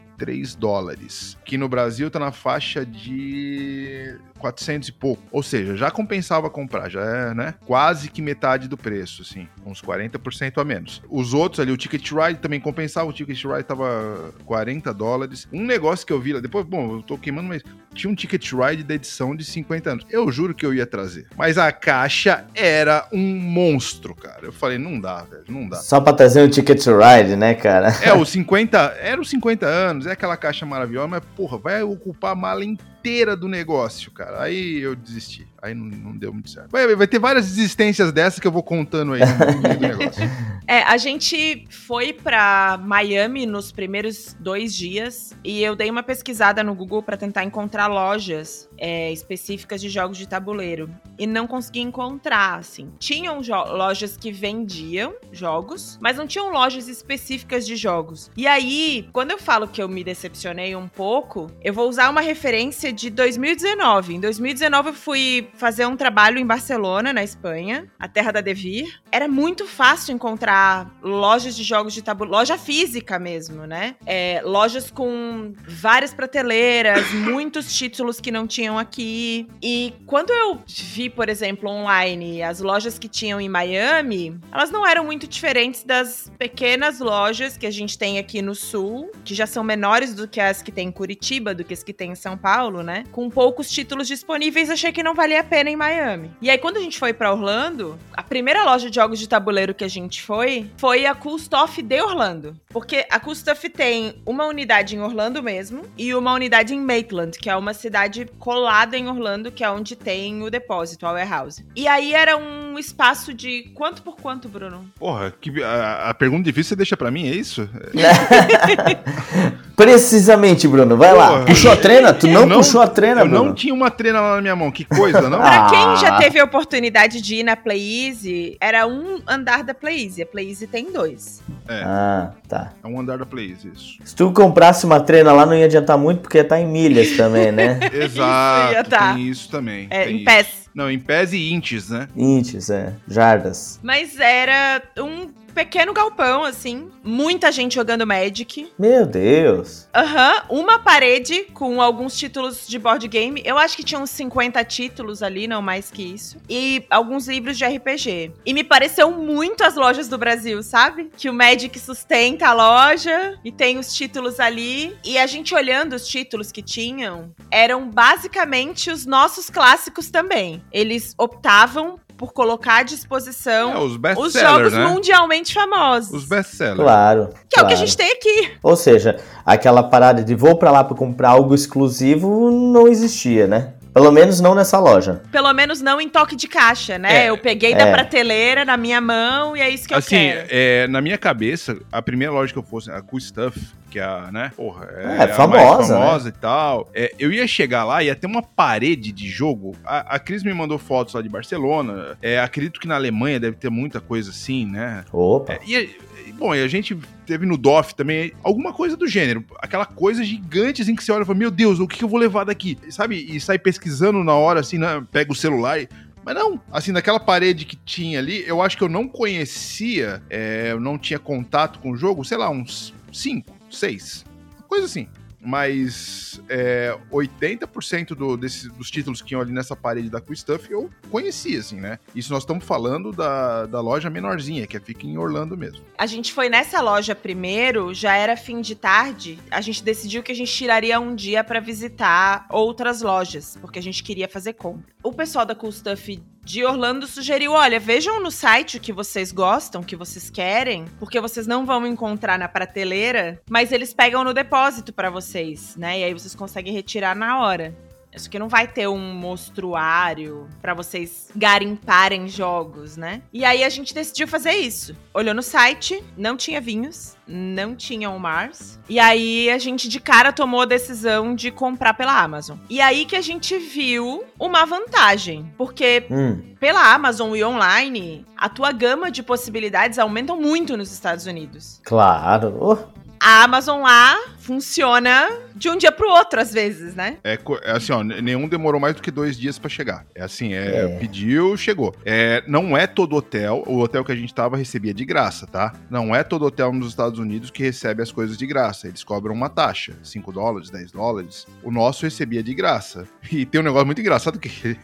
[0.55, 1.38] dólares.
[1.45, 5.21] Que no Brasil tá na faixa de 400 e pouco.
[5.32, 6.89] Ou seja, já compensava comprar.
[6.89, 7.54] Já é, né?
[7.65, 9.47] Quase que metade do preço, assim.
[9.65, 11.01] Uns 40% a menos.
[11.10, 13.08] Os outros ali, o Ticket Ride também compensava.
[13.08, 15.47] O Ticket Ride tava 40 dólares.
[15.54, 17.62] Um negócio que eu vi lá, depois, bom, eu tô queimando, mas
[17.93, 20.06] tinha um Ticket Ride da edição de 50 anos.
[20.10, 21.27] Eu juro que eu ia trazer.
[21.38, 24.45] Mas a caixa era um monstro, cara.
[24.45, 25.77] Eu falei, não dá, velho, não dá.
[25.77, 27.89] Só pra trazer um Ticket Ride, né, cara?
[28.01, 28.77] É, os 50.
[28.99, 32.90] Era os 50 anos, é aquela caixa maravilhosa, mas, porra, vai ocupar a mala inteira
[33.35, 34.41] do negócio, cara.
[34.41, 35.50] Aí eu desisti.
[35.62, 36.71] Aí não, não deu muito certo.
[36.71, 40.24] Vai, vai ter várias desistências dessas que eu vou contando aí no negócio.
[40.67, 46.63] É, a gente foi pra Miami nos primeiros dois dias e eu dei uma pesquisada
[46.63, 51.82] no Google pra tentar encontrar lojas é, específicas de jogos de tabuleiro e não consegui
[51.82, 52.91] encontrar, assim.
[52.97, 58.32] Tinham lojas que vendiam jogos, mas não tinham lojas específicas de jogos.
[58.36, 62.21] E aí, quando eu falo que eu me decepcionei um pouco, eu vou usar uma
[62.21, 64.15] referência de 2019.
[64.15, 68.99] Em 2019 eu fui fazer um trabalho em Barcelona, na Espanha, a terra da Devir.
[69.11, 73.95] Era muito fácil encontrar lojas de jogos de tabuleiro, loja física mesmo, né?
[74.05, 79.47] É, lojas com várias prateleiras, muitos títulos que não tinham aqui.
[79.61, 84.85] E quando eu vi, por exemplo, online as lojas que tinham em Miami, elas não
[84.85, 89.45] eram muito diferentes das pequenas lojas que a gente tem aqui no sul, que já
[89.45, 92.15] são menores do que as que tem em Curitiba, do que as que tem em
[92.15, 93.03] São Paulo, né?
[93.11, 96.32] Com poucos títulos disponíveis, achei que não valia a pena em Miami.
[96.41, 99.73] E aí, quando a gente foi pra Orlando, a primeira loja de jogos de tabuleiro
[99.73, 102.56] que a gente foi foi a Cool Stuff de Orlando.
[102.69, 107.38] Porque a Cool Stuff tem uma unidade em Orlando mesmo e uma unidade em Maitland,
[107.38, 111.65] que é uma cidade colada em Orlando, que é onde tem o depósito, a warehouse.
[111.75, 114.86] E aí era um espaço de quanto por quanto, Bruno?
[114.97, 117.69] Porra, que, a, a pergunta difícil você deixa pra mim, é isso?
[119.75, 120.95] Precisamente, Bruno.
[120.95, 121.30] Vai lá.
[121.30, 121.45] Porra.
[121.45, 122.13] Puxou a trena?
[122.13, 123.45] Tu não, Eu puxou a trena, Eu Bruno?
[123.45, 125.39] não tinha uma trena lá na minha mão, que coisa, não?
[125.39, 125.70] Pra Ah.
[125.70, 130.04] quem já teve a oportunidade de ir na Play Easy, era um andar da Play
[130.06, 130.22] Easy.
[130.22, 131.41] A Play Easy tem dois.
[131.67, 132.74] É, Ah, tá.
[132.84, 133.98] é um andar da Plays, isso.
[134.04, 137.12] Se tu comprasse uma trena lá, não ia adiantar muito, porque ia estar em milhas
[137.17, 137.80] também, né?
[137.94, 139.13] Exato, ia tá.
[139.13, 139.88] tem isso também.
[139.89, 140.26] É, tem em isso.
[140.26, 140.48] pés.
[140.74, 142.08] Não, em pés e inches, né?
[142.15, 142.94] Inches, é.
[143.08, 143.80] Jardas.
[143.84, 146.89] Mas era um pequeno galpão, assim.
[147.03, 148.71] Muita gente jogando Magic.
[148.77, 149.87] Meu Deus.
[149.93, 153.41] Aham, uma parede com alguns títulos de board game.
[153.45, 156.37] Eu acho que tinha uns 50 títulos ali, não mais que isso.
[156.49, 158.31] E alguns livros de RPG.
[158.45, 161.09] E me pareceu muito as lojas do Brasil, sabe?
[161.17, 164.95] Que o Magic sustenta a loja e tem os títulos ali.
[165.03, 170.63] E a gente olhando os títulos que tinham, eram basicamente os nossos clássicos também.
[170.71, 174.86] Eles optavam por colocar à disposição É, os os jogos né?
[174.86, 176.13] mundialmente famosos.
[176.13, 176.77] Os best-sellers.
[176.79, 177.29] Claro.
[177.49, 177.77] Que é o que a claro.
[177.77, 178.51] gente tem aqui.
[178.62, 183.73] Ou seja, aquela parada de vou pra lá pra comprar algo exclusivo não existia, né?
[183.91, 185.23] Pelo menos não nessa loja.
[185.31, 187.25] Pelo menos não em toque de caixa, né?
[187.25, 187.91] É, eu peguei da é.
[187.91, 190.47] prateleira na minha mão e é isso que eu assim, quero.
[190.51, 193.60] é, na minha cabeça, a primeira loja que eu fosse, a Cool Stuff,
[193.91, 196.89] que é a, né, porra, é, É, famosa, famosa e tal.
[196.93, 199.75] É, eu ia chegar lá e ia ter uma parede de jogo.
[199.86, 202.17] A, a Cris me mandou fotos lá de Barcelona.
[202.21, 205.04] É, acredito que na Alemanha deve ter muita coisa assim, né?
[205.12, 205.54] Opa.
[205.54, 205.89] É, e,
[206.32, 209.43] bom, e a gente teve no DOF também alguma coisa do gênero.
[209.60, 212.19] Aquela coisa gigante assim que você olha e fala, meu Deus, o que, eu vou
[212.19, 212.77] levar daqui?
[212.89, 213.15] Sabe?
[213.15, 215.04] E sai pesquisando na hora, assim, né?
[215.12, 215.89] Pega o celular e.
[216.23, 220.67] Mas não, assim, naquela parede que tinha ali, eu acho que eu não conhecia, é,
[220.71, 224.25] eu não tinha contato com o jogo, sei lá, uns 5, 6,
[224.67, 225.07] coisa assim.
[225.43, 230.71] Mas é, 80% do, desses, dos títulos que tinham ali nessa parede da Cool Stuff
[230.71, 231.97] eu conhecia, assim, né?
[232.15, 235.84] Isso nós estamos falando da, da loja menorzinha, que fica em Orlando mesmo.
[235.97, 239.39] A gente foi nessa loja primeiro, já era fim de tarde.
[239.49, 243.84] A gente decidiu que a gente tiraria um dia pra visitar outras lojas, porque a
[243.84, 244.93] gente queria fazer compra.
[245.01, 249.32] O pessoal da Cool Stuff de Orlando sugeriu: olha, vejam no site o que vocês
[249.32, 254.23] gostam, o que vocês querem, porque vocês não vão encontrar na prateleira, mas eles pegam
[254.23, 255.99] no depósito pra vocês, né?
[255.99, 257.75] E aí vocês conseguem retirar na hora.
[258.13, 263.21] Isso que não vai ter um mostruário pra vocês garimparem jogos, né?
[263.32, 264.95] E aí a gente decidiu fazer isso.
[265.13, 268.80] Olhou no site, não tinha vinhos, não tinha o Mars.
[268.89, 272.58] E aí a gente de cara tomou a decisão de comprar pela Amazon.
[272.69, 276.56] E aí que a gente viu uma vantagem, porque Hum.
[276.60, 281.80] pela Amazon e online, a tua gama de possibilidades aumentam muito nos Estados Unidos.
[281.84, 282.58] Claro.
[282.60, 282.78] Oh,
[283.23, 287.17] A Amazon lá funciona de um dia pro outro, às vezes, né?
[287.23, 290.07] É, é assim, ó, nenhum demorou mais do que dois dias pra chegar.
[290.15, 290.97] É assim, é, É.
[290.97, 291.93] pediu, chegou.
[292.03, 295.71] É, não é todo hotel, o hotel que a gente tava recebia de graça, tá?
[295.88, 298.88] Não é todo hotel nos Estados Unidos que recebe as coisas de graça.
[298.88, 301.45] Eles cobram uma taxa, 5 dólares, 10 dólares.
[301.62, 303.07] O nosso recebia de graça.
[303.31, 304.75] E tem um negócio muito engraçado que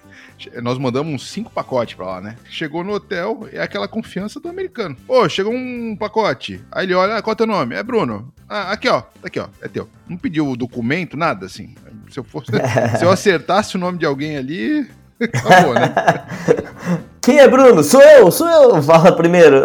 [0.61, 2.35] nós mandamos uns cinco pacotes pra lá, né?
[2.49, 4.95] Chegou no hotel, é aquela confiança do americano.
[5.07, 6.61] Ô, chegou um pacote.
[6.71, 7.75] Aí ele olha, ah, qual é teu nome?
[7.75, 8.31] É Bruno.
[8.47, 9.89] Ah, aqui ó, tá aqui ó, é teu.
[10.07, 11.75] Não pediu o documento, nada assim.
[12.09, 12.51] Se eu fosse,
[12.97, 14.87] se eu acertasse o nome de alguém ali,
[15.19, 15.93] acabou, né?
[17.21, 17.83] Quem é Bruno?
[17.83, 18.81] Sou eu, sou eu.
[18.81, 19.63] Fala primeiro.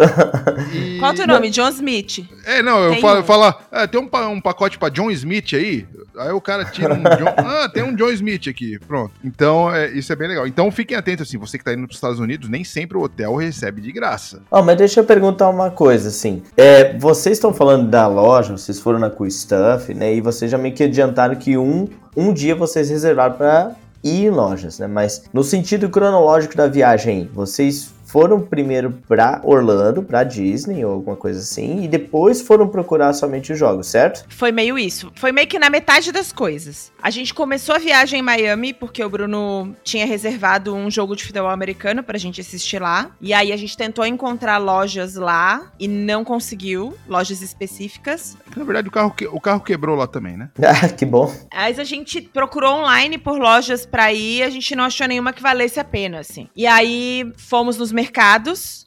[0.73, 1.49] E- Qual é o teu nome?
[1.49, 2.27] John Smith.
[2.43, 3.23] É, não, eu falo, um.
[3.23, 5.87] falo ah, tem um, um pacote pra John Smith aí.
[6.17, 7.33] Aí o cara tira um John.
[7.53, 8.79] Ah, tem um John Smith aqui.
[8.79, 9.11] Pronto.
[9.23, 10.47] Então, é, isso é bem legal.
[10.47, 13.35] Então, fiquem atentos, assim, você que tá indo pros Estados Unidos, nem sempre o hotel
[13.35, 14.41] recebe de graça.
[14.49, 16.41] Ó, mas deixa eu perguntar uma coisa, assim.
[16.57, 20.15] É, vocês estão falando da loja, vocês foram na Cool Stuff, né?
[20.15, 23.71] E vocês já meio que adiantaram que um, um dia vocês reservaram pra
[24.03, 24.87] ir em lojas, né?
[24.87, 31.15] Mas no sentido cronológico da viagem, vocês foram primeiro pra Orlando, pra Disney ou alguma
[31.15, 34.23] coisa assim, e depois foram procurar somente os jogos, certo?
[34.29, 35.11] Foi meio isso.
[35.15, 36.91] Foi meio que na metade das coisas.
[37.01, 41.23] A gente começou a viagem em Miami porque o Bruno tinha reservado um jogo de
[41.23, 43.09] futebol americano pra gente assistir lá.
[43.19, 48.37] E aí a gente tentou encontrar lojas lá e não conseguiu, lojas específicas.
[48.55, 50.49] Na verdade, o carro, que- o carro quebrou lá também, né?
[50.63, 51.33] Ah, que bom.
[51.51, 55.41] Mas a gente procurou online por lojas pra ir, a gente não achou nenhuma que
[55.41, 56.47] valesse a pena, assim.
[56.55, 58.02] E aí fomos nos mercados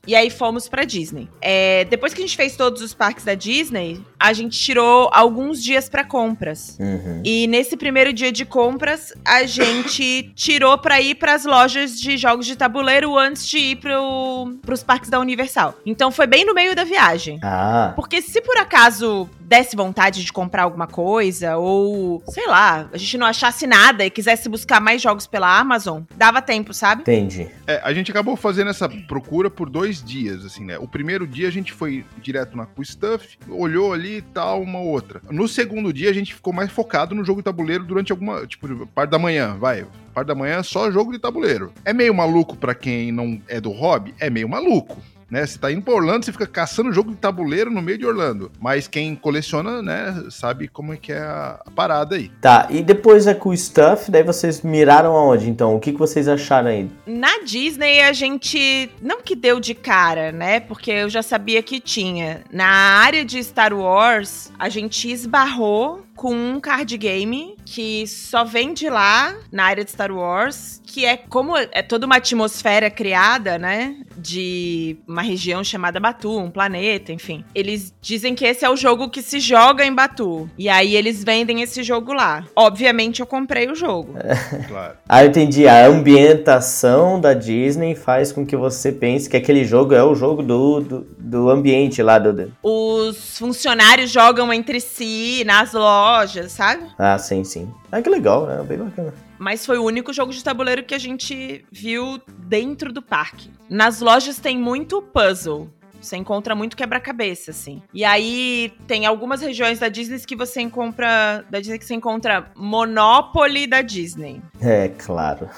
[0.07, 1.29] e aí fomos pra Disney.
[1.40, 5.62] É, depois que a gente fez todos os parques da Disney, a gente tirou alguns
[5.62, 6.76] dias para compras.
[6.79, 7.22] Uhum.
[7.24, 12.46] E nesse primeiro dia de compras, a gente tirou pra ir pras lojas de jogos
[12.46, 15.74] de tabuleiro antes de ir pro, pros parques da Universal.
[15.85, 17.38] Então foi bem no meio da viagem.
[17.42, 22.97] Ah, Porque se por acaso desse vontade de comprar alguma coisa, ou sei lá, a
[22.97, 27.03] gente não achasse nada e quisesse buscar mais jogos pela Amazon, dava tempo, sabe?
[27.03, 27.49] entendi.
[27.67, 30.79] É, a gente acabou fazendo essa procura por dois dias, assim, né?
[30.79, 35.21] O primeiro dia a gente foi direto na Stuff, olhou ali e tal, uma outra.
[35.31, 38.87] No segundo dia a gente ficou mais focado no jogo de tabuleiro durante alguma, tipo,
[38.89, 39.87] parte da manhã, vai.
[40.15, 41.73] Parte da manhã só jogo de tabuleiro.
[41.85, 44.15] É meio maluco pra quem não é do hobby?
[44.19, 44.97] É meio maluco.
[45.31, 48.07] Né, você tá indo pra Orlando, você fica caçando jogo de tabuleiro no meio de
[48.07, 48.51] Orlando.
[48.61, 52.29] Mas quem coleciona, né, sabe como é que é a parada aí.
[52.41, 55.75] Tá, e depois é com o Stuff, daí vocês miraram aonde, então?
[55.75, 56.89] O que, que vocês acharam aí?
[57.07, 60.61] Na Disney a gente não que deu de cara, né?
[60.61, 62.43] Porque eu já sabia que tinha.
[62.53, 68.72] Na área de Star Wars, a gente esbarrou com um card game que só vem
[68.72, 73.59] de lá na área de Star Wars, que é como é toda uma atmosfera criada,
[73.59, 73.96] né?
[74.16, 77.44] De uma região chamada Batu, um planeta, enfim.
[77.55, 80.48] Eles dizem que esse é o jogo que se joga em Batu.
[80.57, 82.44] E aí eles vendem esse jogo lá.
[82.55, 84.14] Obviamente eu comprei o jogo.
[84.68, 84.96] Claro.
[85.09, 85.66] Ah, eu entendi.
[85.68, 90.42] A ambientação da Disney faz com que você pense que aquele jogo é o jogo
[90.42, 92.33] do, do, do ambiente lá do.
[92.33, 96.85] do- Os funcionários jogam entre si nas lojas, sabe?
[96.98, 97.56] Ah, sim, sim.
[97.90, 98.62] Ah, que legal, né?
[98.62, 99.14] Bem bacana.
[99.38, 103.51] Mas foi o único jogo de tabuleiro que a gente viu dentro do parque.
[103.69, 105.71] Nas lojas tem muito puzzle.
[106.07, 107.83] Você encontra muito quebra-cabeça, assim.
[107.92, 111.45] E aí tem algumas regiões da Disney que você encontra.
[111.51, 114.40] Da Disney que você encontra Monopoly da Disney.
[114.61, 115.49] É, claro.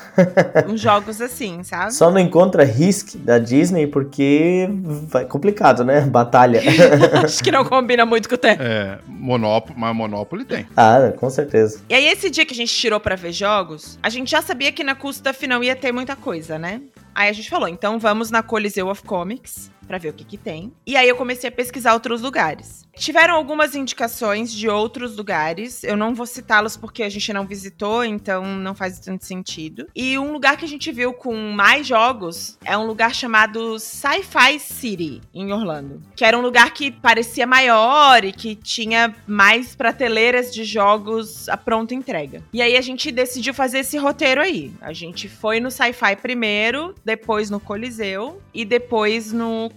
[0.67, 1.93] Uns jogos assim, sabe?
[1.93, 4.69] Só não encontra Risk da Disney porque
[5.07, 6.01] vai complicado, né?
[6.01, 6.63] Batalha.
[7.23, 8.63] Acho que não combina muito com o tempo.
[8.63, 10.67] É, Monopoly, mas Monopoly tem.
[10.75, 11.83] ah, com certeza.
[11.91, 14.73] E aí, esse dia que a gente tirou pra ver jogos, a gente já sabia
[14.73, 16.81] que na Custa não ia ter muita coisa, né?
[17.15, 20.37] Aí a gente falou, então vamos na Coliseu of Comics pra ver o que que
[20.37, 20.71] tem.
[20.87, 22.87] E aí eu comecei a pesquisar outros lugares.
[22.95, 25.85] Tiveram algumas indicações de outros lugares.
[25.85, 29.87] Eu não vou citá-los porque a gente não visitou, então não faz tanto sentido.
[29.95, 34.59] E um lugar que a gente viu com mais jogos é um lugar chamado Sci-Fi
[34.59, 36.03] City, em Orlando.
[36.15, 41.57] Que era um lugar que parecia maior e que tinha mais prateleiras de jogos à
[41.57, 42.43] pronta entrega.
[42.53, 44.73] E aí a gente decidiu fazer esse roteiro aí.
[44.81, 49.71] A gente foi no Sci-Fi primeiro, depois no Coliseu e depois no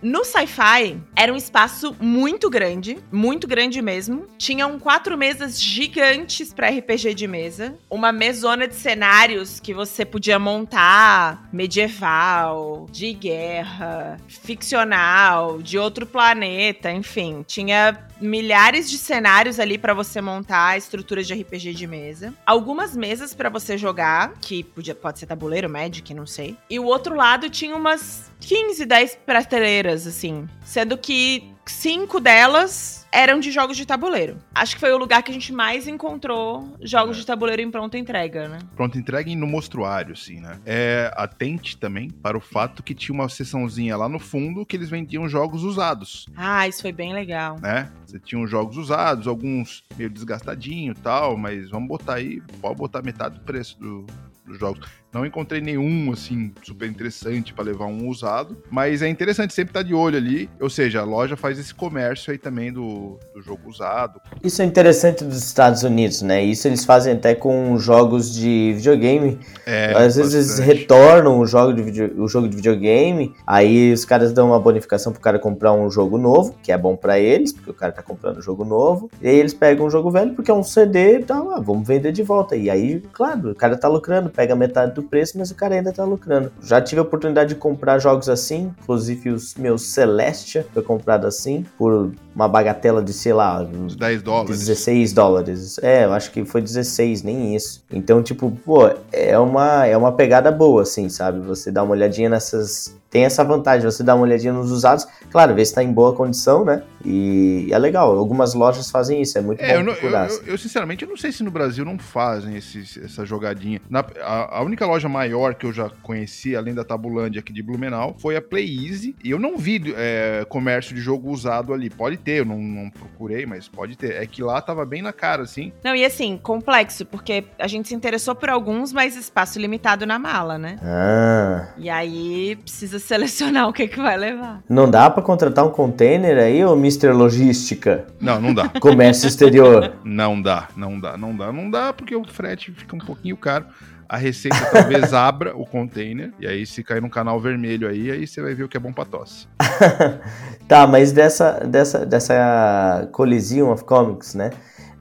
[0.00, 4.26] No Sci-Fi era um espaço muito grande, muito grande mesmo.
[4.38, 10.38] Tinham quatro mesas gigantes para RPG de mesa, uma mesona de cenários que você podia
[10.38, 19.94] montar medieval, de guerra, ficcional, de outro planeta, enfim, tinha milhares de cenários ali para
[19.94, 22.34] você montar estruturas de RPG de mesa.
[22.44, 26.56] Algumas mesas para você jogar, que podia, pode ser tabuleiro, Magic, não sei.
[26.68, 30.48] E o outro lado tinha umas 15, 10 prateleiras, assim.
[30.64, 34.36] Sendo que cinco delas eram de jogos de tabuleiro.
[34.54, 37.96] Acho que foi o lugar que a gente mais encontrou jogos de tabuleiro em pronta
[37.96, 38.58] entrega, né?
[38.74, 40.58] Pronto, entregue no mostruário, assim, né?
[40.66, 44.90] É, atente também para o fato que tinha uma seçãozinha lá no fundo que eles
[44.90, 47.58] vendiam jogos usados, Ah, isso foi bem legal.
[47.60, 47.90] né?
[48.06, 52.76] Você tinha uns jogos usados, alguns meio desgastadinho e tal, mas vamos botar aí, pode
[52.76, 54.06] botar metade do preço do-
[54.44, 54.86] dos jogos.
[55.16, 59.82] Não encontrei nenhum, assim, super interessante para levar um usado, mas é interessante sempre estar
[59.82, 63.62] de olho ali, ou seja, a loja faz esse comércio aí também do, do jogo
[63.66, 64.20] usado.
[64.44, 66.44] Isso é interessante dos Estados Unidos, né?
[66.44, 69.38] Isso eles fazem até com jogos de videogame.
[69.64, 74.04] É, Às vezes eles retornam o jogo, de video- o jogo de videogame, aí os
[74.04, 77.54] caras dão uma bonificação pro cara comprar um jogo novo, que é bom pra eles,
[77.54, 79.10] porque o cara tá comprando um jogo novo.
[79.22, 81.88] E aí eles pegam um jogo velho, porque é um CD e tal, ah, vamos
[81.88, 82.54] vender de volta.
[82.54, 85.92] E aí, claro, o cara tá lucrando, pega metade do preço, mas o cara ainda
[85.92, 86.52] tá lucrando.
[86.62, 91.64] Já tive a oportunidade de comprar jogos assim, inclusive os meus Celestia foi comprado assim,
[91.78, 94.58] por uma bagatela de, sei lá, Uns 10 dólares.
[94.58, 95.78] 16 dólares.
[95.82, 97.82] É, eu acho que foi 16, nem isso.
[97.90, 101.40] Então, tipo, pô, é uma, é uma pegada boa, assim, sabe?
[101.40, 102.94] Você dá uma olhadinha nessas.
[103.08, 106.12] Tem essa vantagem, você dá uma olhadinha nos usados, claro, ver se tá em boa
[106.12, 106.82] condição, né?
[107.04, 110.42] E é legal, algumas lojas fazem isso, é muito É, eu, bom não- eu, eu-
[110.48, 113.80] eu, sinceramente eu não sei se no Brasil não fazem esse- essa jogadinha.
[113.88, 117.52] Na- a, a única loja loja maior que eu já conheci, além da Tabulândia aqui
[117.52, 119.14] de Blumenau, foi a Play Easy.
[119.22, 121.90] E eu não vi é, comércio de jogo usado ali.
[121.90, 124.14] Pode ter, eu não, não, procurei, mas pode ter.
[124.14, 125.70] É que lá tava bem na cara, assim.
[125.84, 130.18] Não, e assim, complexo, porque a gente se interessou por alguns, mas espaço limitado na
[130.18, 130.76] mala, né?
[130.82, 131.68] Ah.
[131.76, 134.62] E aí precisa selecionar o que, que vai levar.
[134.68, 137.12] Não dá para contratar um container aí, ô Mr.
[137.12, 138.06] Logística?
[138.18, 138.68] Não, não dá.
[138.80, 139.92] Comércio exterior.
[140.02, 143.66] Não dá, não dá, não dá, não dá, porque o frete fica um pouquinho caro.
[144.08, 148.26] A receita talvez abra o container, e aí se cair num canal vermelho aí, aí
[148.26, 149.48] você vai ver o que é bom pra tosse.
[150.68, 154.50] tá, mas dessa, dessa, dessa Coliseum of Comics, né?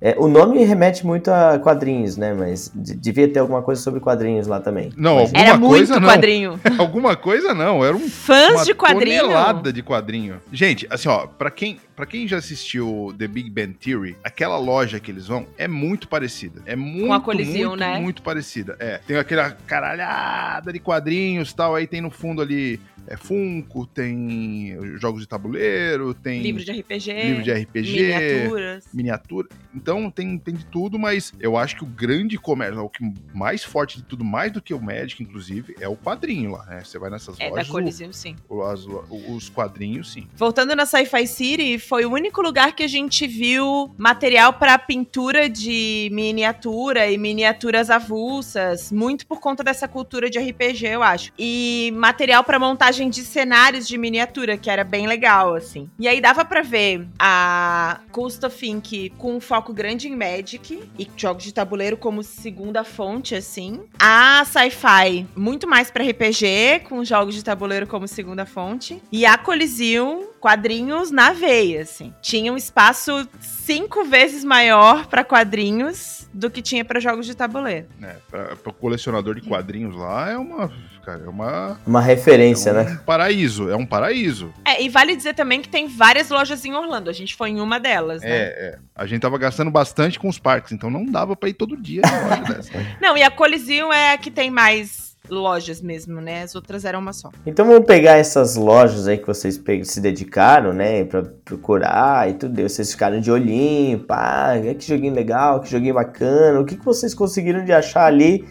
[0.01, 2.33] É, o nome remete muito a quadrinhos, né?
[2.33, 4.91] Mas devia ter alguma coisa sobre quadrinhos lá também.
[4.95, 6.09] Não, alguma era coisa muito não.
[6.09, 6.59] quadrinho.
[6.77, 9.21] alguma coisa não, era um fãs de quadrinho.
[9.21, 10.41] tonelada de quadrinho.
[10.51, 14.99] Gente, assim, ó, para quem para quem já assistiu The Big Bang Theory, aquela loja
[14.99, 16.61] que eles vão é muito parecida.
[16.65, 17.99] É muito, Com a Coliseum, muito, né?
[17.99, 18.75] muito parecida.
[18.79, 24.77] É, tem aquela caralhada de quadrinhos, tal, aí tem no fundo ali é Funko, tem
[24.97, 26.41] jogos de tabuleiro, tem.
[26.41, 27.13] Livro de RPG.
[27.13, 27.91] Livro de RPG.
[27.91, 28.85] Miniaturas.
[28.93, 29.47] Miniatura.
[29.73, 33.63] Então tem, tem de tudo, mas eu acho que o grande comércio, o que mais
[33.63, 36.83] forte de tudo, mais do que o Magic, inclusive, é o quadrinho lá, né?
[36.83, 37.65] Você vai nessas é, lojas.
[37.65, 38.35] É, da Coliseum, sim.
[38.49, 38.87] Os,
[39.27, 40.27] os quadrinhos, sim.
[40.35, 45.49] Voltando na Sci-Fi City, foi o único lugar que a gente viu material para pintura
[45.49, 51.31] de miniatura e miniaturas avulsas, muito por conta dessa cultura de RPG, eu acho.
[51.37, 55.89] E material para montagem montagem de cenários de miniatura, que era bem legal, assim.
[55.99, 61.07] E aí dava para ver a Costa Fink com um foco grande em Magic e
[61.17, 63.81] jogos de tabuleiro como segunda fonte, assim.
[63.99, 69.01] A Sci-Fi, muito mais para RPG, com jogos de tabuleiro como segunda fonte.
[69.11, 72.13] E a Coliseum, quadrinhos na veia, assim.
[72.21, 77.87] Tinha um espaço cinco vezes maior para quadrinhos do que tinha para jogos de tabuleiro.
[78.01, 80.71] É, para colecionador de quadrinhos lá é uma
[81.05, 81.23] cara.
[81.25, 81.79] É uma.
[81.85, 82.99] Uma referência, é um né?
[83.05, 84.51] Paraíso, é um paraíso.
[84.65, 87.09] É, e vale dizer também que tem várias lojas em Orlando.
[87.09, 88.29] A gente foi em uma delas, né?
[88.29, 88.79] É, é.
[88.95, 92.01] A gente tava gastando bastante com os parques, então não dava pra ir todo dia
[92.03, 92.71] loja dessa.
[93.01, 96.43] Não, e a Coliseum é a que tem mais lojas mesmo, né?
[96.43, 97.31] As outras eram uma só.
[97.45, 101.03] Então vamos pegar essas lojas aí que vocês se dedicaram, né?
[101.05, 102.61] Pra procurar e tudo.
[102.61, 106.59] Vocês ficaram de olhinho, pá, que joguinho legal, que joguinho bacana.
[106.59, 108.45] O que, que vocês conseguiram de achar ali?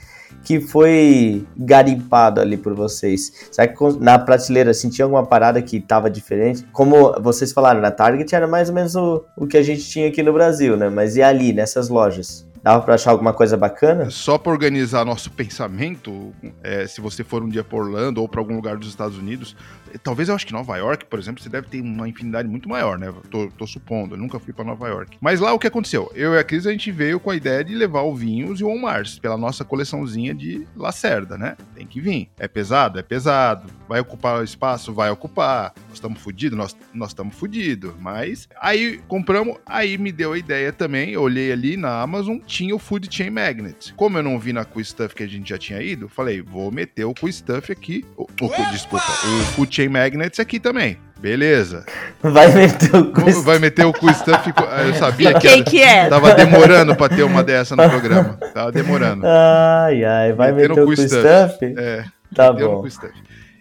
[0.44, 3.48] Que foi garimpado ali por vocês?
[3.50, 6.66] Será que na prateleira assim, tinha alguma parada que tava diferente?
[6.72, 10.08] Como vocês falaram, na Target era mais ou menos o, o que a gente tinha
[10.08, 10.88] aqui no Brasil, né?
[10.88, 12.46] Mas e ali, nessas lojas?
[12.62, 14.08] Dava para achar alguma coisa bacana?
[14.08, 18.40] Só para organizar nosso pensamento, é, se você for um dia para Orlando ou para
[18.40, 19.54] algum lugar dos Estados Unidos,
[20.02, 22.98] talvez eu acho que Nova York, por exemplo, você deve ter uma infinidade muito maior,
[22.98, 23.12] né?
[23.30, 25.16] Tô, tô supondo, eu nunca fui para Nova York.
[25.20, 26.10] Mas lá o que aconteceu?
[26.14, 28.64] Eu e a Cris a gente veio com a ideia de levar o Vinhos e
[28.64, 31.56] o On Mars pela nossa coleçãozinha de Lacerda, né?
[31.74, 32.28] Tem que vir.
[32.38, 32.98] É pesado?
[32.98, 33.70] É pesado.
[33.88, 34.92] Vai ocupar espaço?
[34.92, 35.72] Vai ocupar.
[35.88, 36.76] Nós estamos fodidos?
[36.92, 37.92] Nós estamos fodidos.
[38.00, 41.10] Mas aí compramos, aí me deu a ideia também.
[41.10, 43.94] Eu olhei ali na Amazon, tinha o Food Chain Magnet.
[43.94, 46.70] Como eu não vi na Cool Stuff que a gente já tinha ido, falei, vou
[46.70, 48.04] meter o Cool Stuff aqui.
[48.16, 50.98] O, o, desculpa, o Food Chain Magnets aqui também.
[51.18, 51.86] Beleza.
[52.22, 54.52] Vai meter o Cool Vai meter o Cool Stuff.
[54.86, 56.06] Eu sabia que, era, que é?
[56.06, 58.38] Tava demorando pra ter uma dessa no programa.
[58.52, 59.22] Tava demorando.
[59.26, 60.32] Ai, ai.
[60.34, 61.08] Vai meter, meter o Cool Stuff?
[61.08, 61.74] stuff?
[61.78, 62.04] É.
[62.34, 62.84] Tá bom.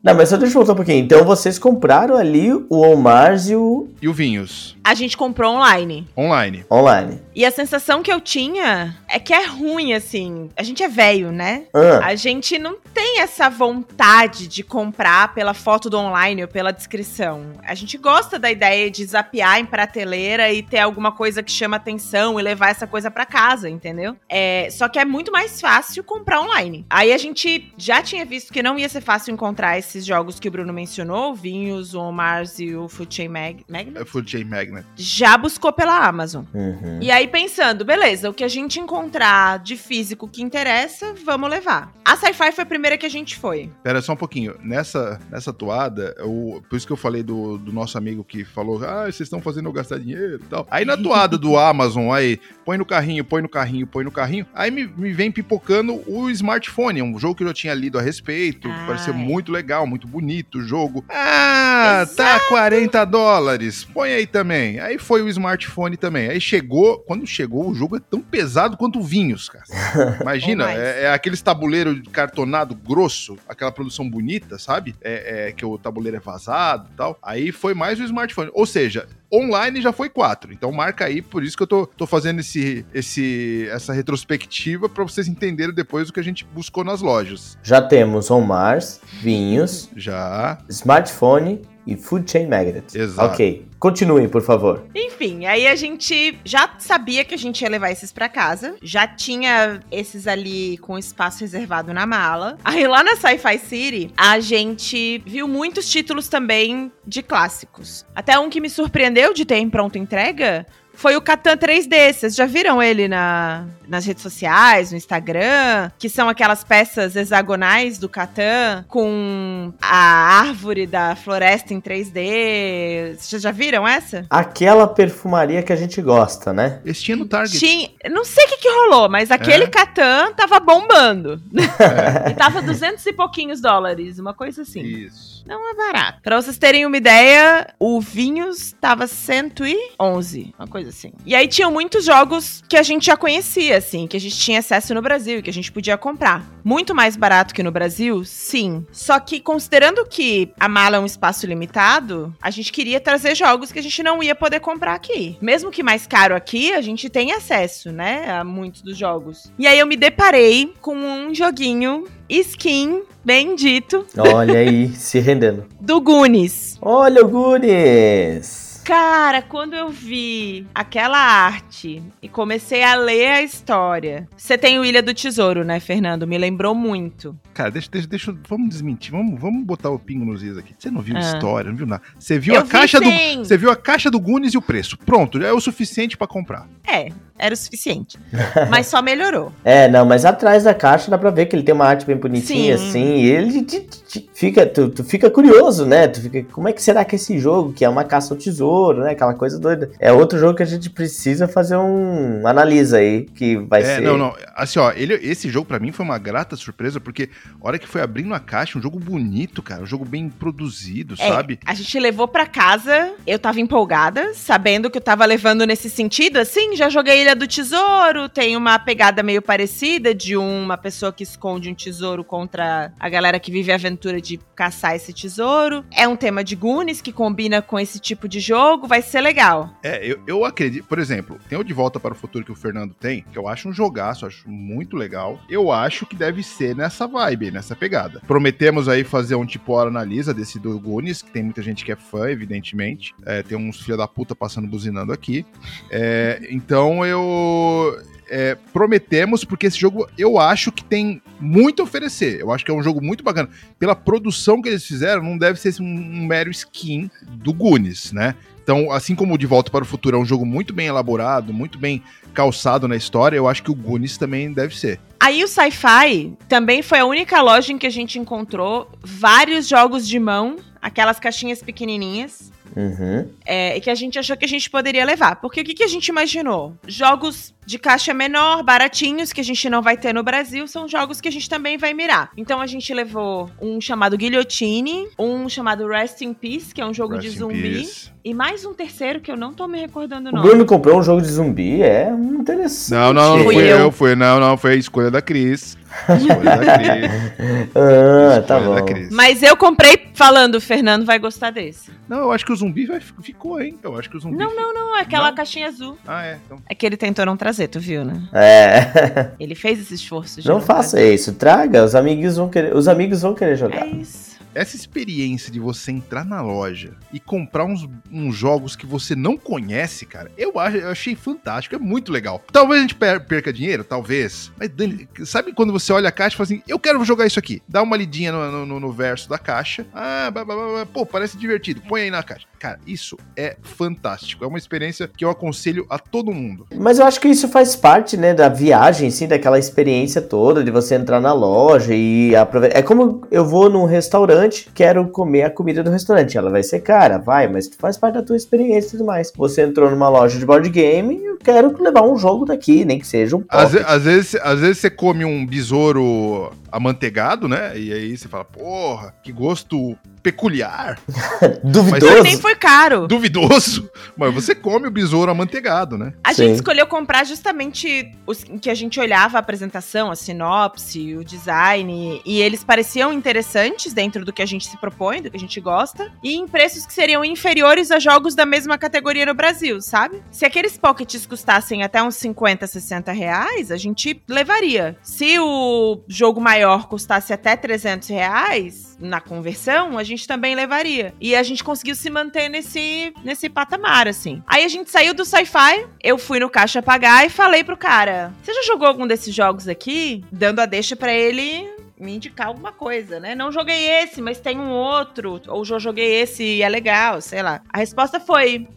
[0.04, 1.02] Não, mas só deixa eu voltar um pouquinho.
[1.02, 3.88] Então vocês compraram ali o Omars e o.
[4.02, 4.76] E o Vinhos.
[4.84, 6.06] A gente comprou online.
[6.18, 6.66] Online.
[6.70, 7.22] Online.
[7.34, 10.50] E a sensação que eu tinha é que é ruim, assim.
[10.58, 11.64] A gente é velho, né?
[11.74, 12.08] Ah.
[12.08, 17.53] A gente não tem essa vontade de comprar pela foto do online ou pela descrição.
[17.63, 21.77] A gente gosta da ideia de zapear em prateleira e ter alguma coisa que chama
[21.77, 24.15] atenção e levar essa coisa para casa, entendeu?
[24.29, 26.86] É, só que é muito mais fácil comprar online.
[26.89, 30.47] Aí a gente já tinha visto que não ia ser fácil encontrar esses jogos que
[30.47, 33.97] o Bruno mencionou, o Vinhos, o Mars e o Food Chain Mag Magnet.
[33.97, 34.86] É Food Chain Magnet.
[34.95, 36.45] Já buscou pela Amazon.
[36.53, 36.99] Uhum.
[37.01, 41.49] E aí aí pensando, beleza, o que a gente encontrar de físico que interessa, vamos
[41.49, 41.91] levar.
[42.06, 43.69] A Sci-Fi foi a primeira que a gente foi.
[43.82, 44.56] Pera só um pouquinho.
[44.62, 48.84] Nessa, nessa toada, eu, por isso que eu falei do, do nosso amigo que falou,
[48.84, 50.67] ah, vocês estão fazendo eu gastar dinheiro e tal.
[50.69, 54.46] Aí na toada do Amazon, aí, põe no carrinho, põe no carrinho, põe no carrinho,
[54.54, 58.02] aí me, me vem pipocando o smartphone, um jogo que eu já tinha lido a
[58.02, 61.04] respeito, ah, parecia muito legal, muito bonito o jogo.
[61.10, 62.15] Ah, Exato.
[62.15, 64.80] tá 40 dólares, põe aí também.
[64.80, 66.30] Aí foi o smartphone também.
[66.30, 69.63] Aí chegou, quando chegou, o jogo é tão pesado quanto vinhos, cara.
[70.22, 74.96] Imagina, é, é aqueles tabuleiro cartonado grosso, aquela produção bonita, sabe?
[75.02, 77.18] É, é, que o tabuleiro é vazado e tal.
[77.22, 78.50] Aí foi mais o smartphone.
[78.54, 80.54] Ou seja, online já foi 4.
[80.54, 85.04] Então marca aí, por isso que eu tô, tô fazendo esse, esse, essa retrospectiva para
[85.04, 87.58] vocês entenderem depois o que a gente buscou nas lojas.
[87.64, 90.60] Já temos On Mars, vinhos, Já.
[90.70, 92.98] smartphone e Food Chain Magnet.
[92.98, 93.34] Exato.
[93.34, 94.84] Ok, continuem, por favor.
[94.96, 98.76] Enfim, aí a gente já sabia que a gente ia levar esses pra casa.
[98.82, 102.58] Já tinha esses ali com espaço reservado na mala.
[102.63, 108.06] Aí lá na Sci-Fi City, a gente viu muitos títulos também de clássicos.
[108.15, 112.13] Até um que me surpreendeu de ter em pronta entrega foi o Catan 3D.
[112.13, 115.91] Vocês já viram ele na, nas redes sociais, no Instagram?
[115.98, 123.17] Que são aquelas peças hexagonais do Catan com a árvore da floresta em 3D.
[123.17, 124.25] Vocês já viram essa?
[124.29, 126.79] Aquela perfumaria que a gente gosta, né?
[126.85, 127.60] Esse tinha no Target.
[127.60, 129.67] Tinha, não sei o que, que rolou, mas aquele É?
[129.67, 131.41] Catan tava bombando.
[132.29, 134.81] e tava 200 e pouquinhos dólares, uma coisa assim.
[134.81, 135.44] Isso.
[135.46, 136.21] Não é barato.
[136.21, 141.12] Pra vocês terem uma ideia, o Vinhos tava 111, uma coisa assim.
[141.25, 144.60] E aí tinham muitos jogos que a gente já conhecia, assim, que a gente tinha
[144.60, 146.46] acesso no Brasil e que a gente podia comprar.
[146.63, 148.86] Muito mais barato que no Brasil, sim.
[148.92, 153.71] Só que considerando que a mala é um espaço limitado, a gente queria trazer jogos
[153.71, 155.38] que a gente não ia poder comprar aqui.
[155.42, 159.52] Mesmo que mais caro aqui, a gente tem acesso, né, a muitos dos jogos.
[159.60, 165.65] E aí eu me deparei com um joguinho skin, bendito, Olha aí, se rendendo.
[165.79, 166.77] do Goonies.
[166.81, 168.63] Olha o Gunis!
[168.84, 174.27] Cara, quando eu vi aquela arte e comecei a ler a história.
[174.36, 176.27] Você tem o Ilha do Tesouro, né, Fernando?
[176.27, 177.34] Me lembrou muito.
[177.54, 179.12] Cara, deixa, deixa, deixa eu- Vamos desmentir.
[179.12, 180.73] Vamos, vamos botar o pingo nos is aqui.
[180.77, 181.19] Você não viu Ah.
[181.19, 182.01] história, não viu nada.
[182.19, 183.06] Você viu Eu a vi caixa do.
[183.06, 183.37] sim.
[183.39, 184.97] Você viu a caixa do Gunis e o preço.
[184.97, 186.67] Pronto, já é o suficiente pra comprar.
[186.87, 188.17] É, era o suficiente.
[188.69, 189.51] Mas só melhorou.
[189.63, 192.15] É, não, mas atrás da caixa dá pra ver que ele tem uma arte bem
[192.17, 192.89] bonitinha, Sim.
[192.89, 196.08] assim, e ele te- te- te- fica, tu, tu fica curioso, né?
[196.08, 198.37] Tu fica, como é que será que é esse jogo, que é uma caça ao
[198.39, 199.12] tesouro, né?
[199.12, 199.89] Aquela coisa doida.
[199.99, 204.01] É outro jogo que a gente precisa fazer um analisa aí, que vai é, ser...
[204.01, 204.35] não, não.
[204.56, 207.29] Assim, ó, ele, esse jogo pra mim foi uma grata surpresa, porque
[207.62, 209.83] a hora que foi abrindo a caixa, um jogo bonito, cara.
[209.83, 211.60] Um jogo bem produzido, É, sabe?
[211.65, 216.37] A gente levou pra casa, eu tava empolgada, sabendo que eu tava levando nesse sentido,
[216.37, 221.23] assim, já joguei Ilha do Tesouro, tem uma pegada meio parecida de uma pessoa que
[221.23, 225.85] esconde um tesouro contra a galera que vive a aventura de caçar esse tesouro.
[225.91, 229.69] É um tema de Goonies que combina com esse tipo de jogo, vai ser legal.
[229.83, 230.85] É, eu, eu acredito.
[230.85, 233.48] Por exemplo, tem o De Volta para o Futuro que o Fernando tem, que eu
[233.48, 235.39] acho um jogaço, acho muito legal.
[235.50, 238.21] Eu acho que deve ser nessa vibe, nessa pegada.
[238.27, 241.92] Prometemos aí fazer um tipo hora analisa desse do Goonies, que tem muita gente que
[241.92, 243.13] é fã, evidentemente.
[243.25, 245.46] É, tem uns filha da puta passando buzinando aqui.
[245.90, 248.00] É, então eu.
[248.29, 252.40] é, prometemos, porque esse jogo eu acho que tem muito a oferecer.
[252.40, 253.50] Eu acho que é um jogo muito bacana.
[253.77, 258.36] Pela produção que eles fizeram, não deve ser um, um mero skin do Goonies, né?
[258.63, 261.54] Então, assim como o De Volta para o Futuro é um jogo muito bem elaborado,
[261.54, 262.02] muito bem
[262.34, 265.00] calçado na história, eu acho que o Goonies também deve ser.
[265.19, 270.08] Aí o Sci-Fi também foi a única loja em que a gente encontrou vários jogos
[270.08, 273.28] de mão, aquelas caixinhas pequenininhas, Uhum.
[273.46, 275.36] é, e que a gente achou que a gente poderia levar.
[275.38, 276.74] Porque o que, que a gente imaginou?
[276.88, 281.21] Jogos de caixa menor, baratinhos, que a gente não vai ter no Brasil, são jogos
[281.21, 282.32] que a gente também vai mirar.
[282.38, 286.94] Então a gente levou um chamado Guillotine, um chamado Rest in Peace, que é um
[286.94, 287.88] jogo Rest de zumbi,
[288.24, 290.42] e mais um terceiro que eu não tô me recordando o O.
[290.42, 292.92] Bruno comprou um jogo de zumbi, é interessante.
[292.92, 293.80] Não, não, não Fui fui eu.
[293.80, 295.78] eu, foi não, não, foi a escolha da Cris.
[296.06, 297.73] Cris.
[297.75, 298.83] Ah, tá bom.
[298.85, 299.10] Cris.
[299.12, 301.91] Mas eu comprei falando, o Fernando vai gostar desse.
[302.08, 303.77] Não, eu acho que o zumbi vai, ficou, hein?
[303.83, 304.37] Eu acho que o zumbi.
[304.37, 305.35] Não, não, não, é aquela Não?
[305.35, 305.98] caixinha azul.
[306.08, 306.37] Ah, é.
[306.46, 306.58] Então.
[306.69, 308.21] É que ele tentou não trazer, tu viu, né?
[308.33, 309.31] É.
[309.39, 310.41] Ele fez esse esforço.
[310.41, 313.85] de Não faça isso, traga, os amigos vão querer, os amigos vão querer jogar.
[313.85, 314.33] É isso.
[314.56, 319.37] Essa experiência de você entrar na loja e comprar uns, uns jogos que você não
[319.37, 322.41] conhece, cara, eu, acho, eu achei fantástico, é muito legal.
[322.51, 324.51] Talvez a gente per- perca dinheiro, talvez.
[324.58, 327.39] Mas Dani, sabe quando você olha a caixa e fala assim, eu quero jogar isso
[327.39, 327.62] aqui?
[327.67, 329.85] Dá uma lidinha no, no- no verso da caixa.
[329.93, 331.81] Ah, blá, blá, blá, pô, parece divertido.
[331.87, 332.45] Põe aí na caixa.
[332.60, 334.43] Cara, isso é fantástico.
[334.43, 336.65] É uma experiência que eu aconselho a todo mundo.
[336.75, 340.71] Mas eu acho que isso faz parte, né, da viagem, sim, daquela experiência toda, de
[340.71, 342.77] você entrar na loja e aproveitar.
[342.79, 344.42] É como eu vou num restaurante,
[344.73, 346.37] quero comer a comida do restaurante.
[346.37, 349.31] Ela vai ser cara, vai, mas faz parte da tua experiência e tudo mais.
[349.35, 353.35] Você entrou numa loja de board game, quero levar um jogo daqui, nem que seja
[353.35, 357.77] um às, às, vezes, às vezes você come um besouro amanteigado, né?
[357.77, 360.98] E aí você fala, porra, que gosto peculiar.
[361.63, 362.13] Duvidoso.
[362.13, 363.08] Mas nem foi caro.
[363.08, 363.92] Duvidoso.
[364.17, 366.13] Mas você come o besouro amanteigado, né?
[366.24, 366.48] A Sim.
[366.48, 372.21] gente escolheu comprar justamente os que a gente olhava a apresentação, a sinopse, o design,
[372.26, 375.60] e eles pareciam interessantes dentro do que a gente se propõe, do que a gente
[375.60, 380.24] gosta, e em preços que seriam inferiores a jogos da mesma categoria no Brasil, sabe?
[380.32, 384.96] Se aqueles pockets custassem até uns 50, 60 reais, a gente levaria.
[385.02, 391.13] Se o jogo maior custasse até 300 reais, na conversão, a gente também levaria.
[391.19, 394.41] E a gente conseguiu se manter nesse, nesse patamar, assim.
[394.47, 398.33] Aí a gente saiu do sci-fi, eu fui no caixa pagar e falei pro cara:
[398.41, 400.23] Você já jogou algum desses jogos aqui?
[400.31, 403.35] Dando a deixa para ele me indicar alguma coisa, né?
[403.35, 405.41] Não joguei esse, mas tem um outro.
[405.47, 407.62] Ou já joguei esse e é legal, sei lá.
[407.69, 408.67] A resposta foi: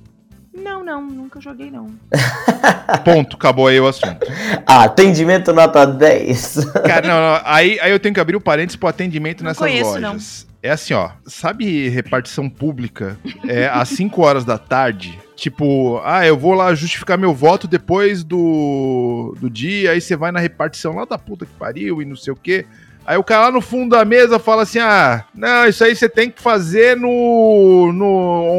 [0.56, 1.90] não, não, nunca joguei não.
[3.04, 4.26] Ponto, acabou aí o assunto.
[4.68, 6.72] Ah, atendimento nota 10.
[6.84, 9.60] Cara, não, não, aí, aí eu tenho que abrir o parênteses pro atendimento não nessas
[9.60, 10.46] conheço, lojas.
[10.48, 10.56] Não.
[10.62, 13.16] É assim, ó, sabe repartição pública?
[13.46, 18.24] É às 5 horas da tarde, Tipo, ah, eu vou lá justificar meu voto depois
[18.24, 22.16] do, do dia, aí você vai na repartição lá da puta que pariu e não
[22.16, 22.64] sei o quê.
[23.06, 26.08] Aí o cara lá no fundo da mesa fala assim: ah, não, isso aí você
[26.08, 28.06] tem que fazer no, no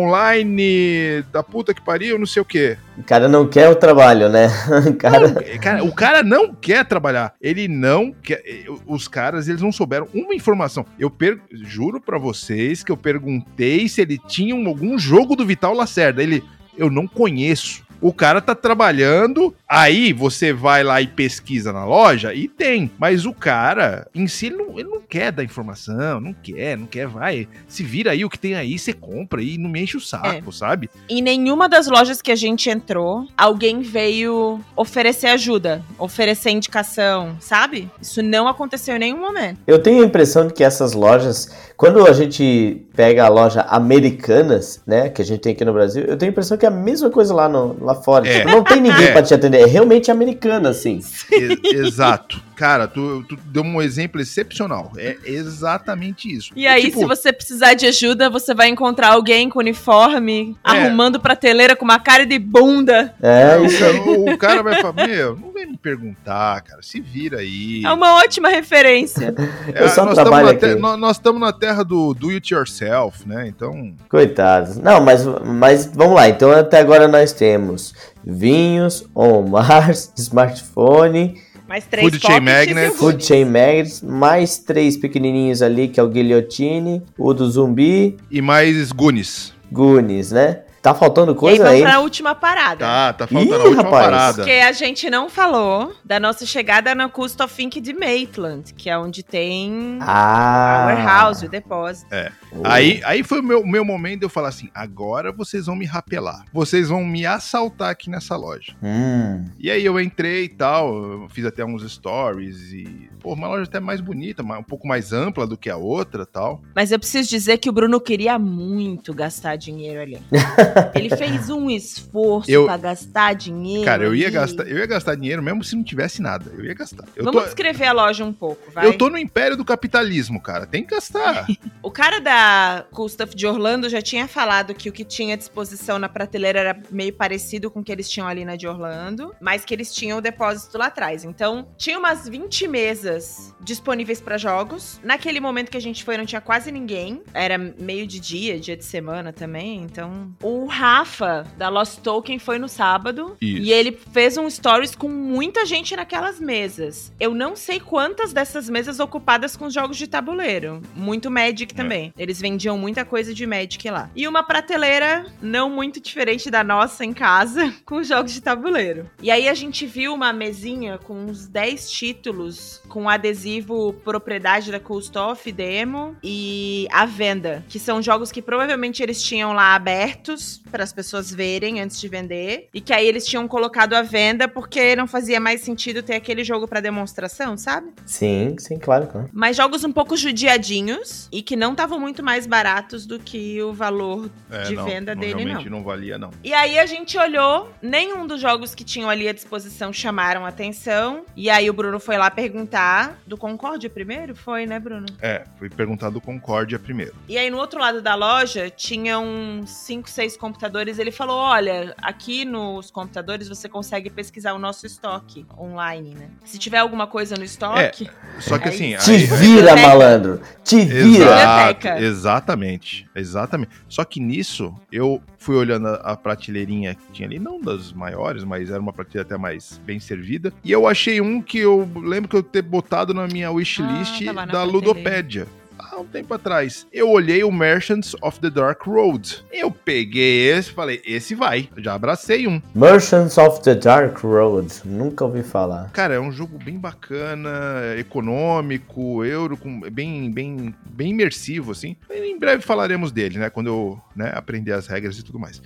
[0.04, 2.78] online da puta que pariu, não sei o quê.
[2.98, 4.48] O cara não quer o trabalho, né?
[4.88, 5.28] O cara...
[5.28, 7.34] Não, cara, o cara não quer trabalhar.
[7.42, 8.42] Ele não quer.
[8.86, 10.86] Os caras, eles não souberam uma informação.
[10.98, 11.40] Eu per...
[11.52, 16.24] juro para vocês que eu perguntei se ele tinha algum jogo do Vital Lacerda.
[16.24, 16.44] Ele,
[16.78, 17.87] eu não conheço.
[18.02, 22.92] O cara tá trabalhando, aí você vai lá e pesquisa na loja e tem.
[22.98, 26.86] Mas o cara, em si, ele não, ele não quer dar informação, não quer, não
[26.86, 27.48] quer, vai.
[27.68, 30.50] Se vira aí o que tem aí, você compra e não me enche o saco,
[30.50, 30.52] é.
[30.52, 30.90] sabe?
[31.10, 37.90] Em nenhuma das lojas que a gente entrou, alguém veio oferecer ajuda, oferecer indicação, sabe?
[38.02, 39.60] Isso não aconteceu em nenhum momento.
[39.66, 44.82] Eu tenho a impressão de que essas lojas, quando a gente pega a loja Americanas,
[44.86, 46.72] né, que a gente tem aqui no Brasil, eu tenho a impressão que é a
[46.72, 48.28] mesma coisa lá no, lá fora.
[48.28, 48.40] É.
[48.40, 49.12] Tipo, não tem ninguém é.
[49.12, 49.62] pra te atender.
[49.62, 51.00] É realmente americana, assim.
[51.32, 52.42] E, exato.
[52.56, 54.92] Cara, tu, tu, deu um exemplo excepcional.
[54.98, 56.52] É exatamente isso.
[56.56, 60.72] E aí, tipo, se você precisar de ajuda, você vai encontrar alguém com uniforme, é.
[60.72, 63.14] arrumando prateleira com uma cara de bunda.
[63.22, 63.84] É, isso.
[64.08, 66.82] O, o cara vai falar, meu, não vem me perguntar, cara.
[66.82, 67.84] Se vira aí.
[67.84, 69.34] É uma ótima referência.
[69.74, 70.76] É, Eu só nós trabalho aqui.
[70.76, 73.48] nós estamos na terra do do it yourself, né?
[73.48, 73.94] Então.
[74.10, 74.78] Coitados.
[74.78, 76.30] Não, mas, mas vamos lá.
[76.30, 77.94] Então até agora nós temos
[78.24, 81.42] vinhos, Omar, smartphone.
[81.68, 82.96] Mais três Food Chain Magnet.
[82.96, 84.06] Food Chain Magnet.
[84.06, 88.16] Mais três pequenininhos ali, que é o Guilhotine, o do Zumbi.
[88.32, 89.54] E mais Goonies.
[89.72, 90.62] Goonies, né?
[90.88, 91.82] Tá faltando coisa aí?
[91.82, 92.86] Vamos pra última parada.
[92.86, 94.06] Tá, tá faltando Ih, a última rapaz.
[94.06, 94.38] parada.
[94.38, 98.90] Porque a gente não falou da nossa chegada na Coast of Ink de Maitland, que
[98.90, 100.84] é onde tem ah.
[100.84, 102.08] a warehouse, o depósito.
[102.16, 102.32] É.
[102.54, 102.62] Oh.
[102.64, 105.86] Aí, aí foi o meu, meu momento de eu falar assim, agora vocês vão me
[105.86, 106.46] rapelar.
[106.54, 108.74] Vocês vão me assaltar aqui nessa loja.
[108.82, 109.44] Hum.
[109.60, 113.10] E aí eu entrei e tal, fiz até uns stories e...
[113.20, 116.62] Pô, uma loja até mais bonita, um pouco mais ampla do que a outra tal.
[116.74, 120.22] Mas eu preciso dizer que o Bruno queria muito gastar dinheiro ali.
[120.96, 123.86] Ele fez um esforço eu, pra gastar dinheiro.
[123.86, 126.52] Cara, eu ia, gastar, eu ia gastar dinheiro mesmo se não tivesse nada.
[126.58, 127.06] Eu ia gastar.
[127.16, 128.86] Eu Vamos tô, descrever a loja um pouco, vai.
[128.86, 130.66] Eu tô no império do capitalismo, cara.
[130.66, 131.46] Tem que gastar.
[131.82, 135.98] o cara da Stuff de Orlando já tinha falado que o que tinha à disposição
[135.98, 139.64] na prateleira era meio parecido com o que eles tinham ali na de Orlando, mas
[139.64, 141.24] que eles tinham o depósito lá atrás.
[141.24, 145.00] Então, tinha umas 20 mesas disponíveis para jogos.
[145.04, 147.22] Naquele momento que a gente foi, não tinha quase ninguém.
[147.34, 149.82] Era meio de dia, dia de semana também.
[149.82, 153.36] Então, o Rafa, da Lost Token, foi no sábado.
[153.42, 153.62] Isso.
[153.64, 157.12] E ele fez um stories com muita gente naquelas mesas.
[157.20, 160.82] Eu não sei quantas dessas mesas ocupadas com jogos de tabuleiro.
[160.96, 161.76] Muito Magic é.
[161.76, 162.14] também.
[162.18, 162.22] É.
[162.22, 164.10] Eles vendiam muita coisa de Magic lá.
[164.16, 169.10] E uma prateleira não muito diferente da nossa em casa, com jogos de tabuleiro.
[169.22, 174.80] E aí a gente viu uma mesinha com uns 10 títulos com adesivo propriedade da
[174.80, 180.84] Coolstoff, demo e a venda, que são jogos que provavelmente eles tinham lá abertos para
[180.84, 182.70] as pessoas verem antes de vender.
[182.74, 186.44] E que aí eles tinham colocado à venda porque não fazia mais sentido ter aquele
[186.44, 187.92] jogo para demonstração, sabe?
[188.06, 189.30] Sim, sim, claro, claro.
[189.34, 193.74] Mas jogos um pouco judiadinhos e que não estavam muito mais baratos do que o
[193.74, 195.80] valor é, de não, venda não, dele, realmente não.
[195.80, 196.30] não valia, não.
[196.44, 201.24] E aí a gente olhou, nenhum dos jogos que tinham ali à disposição chamaram atenção.
[201.36, 204.36] E aí o Bruno foi lá perguntar do Concórdia primeiro?
[204.36, 205.08] Foi, né, Bruno?
[205.22, 207.16] É, fui perguntar do Concórdia primeiro.
[207.28, 211.38] E aí no outro lado da loja tinha uns 5, 6 três computadores, ele falou:
[211.38, 216.30] olha, aqui nos computadores você consegue pesquisar o nosso estoque online, né?
[216.46, 218.10] Se tiver alguma coisa no estoque.
[218.38, 218.96] É, só que assim.
[218.98, 220.42] Te vira, malandro!
[220.64, 221.26] Te vira!
[221.26, 223.10] Exato, exatamente.
[223.16, 223.72] Exatamente.
[223.90, 228.44] Só que nisso, eu fui olhando a, a prateleirinha que tinha ali, não das maiores,
[228.44, 230.54] mas era uma prateleira até mais bem servida.
[230.64, 234.46] E eu achei um que eu lembro que eu ter botado na minha wishlist ah,
[234.46, 235.48] da Ludopédia
[235.80, 236.88] há um tempo atrás.
[236.92, 239.44] Eu olhei o Merchants of the Dark Road.
[239.52, 241.70] Eu peguei esse e falei, esse vai.
[241.78, 242.62] já abracei um.
[242.74, 244.74] Merchants of the Dark Road.
[244.86, 245.90] Nunca ouvi falar.
[245.92, 247.50] Cara, é um jogo bem bacana,
[247.98, 251.96] econômico, euro, com, bem, bem, bem imersivo, assim.
[252.10, 253.50] Em breve falaremos dele, né?
[253.50, 255.62] Quando eu né, aprender as regras e tudo mais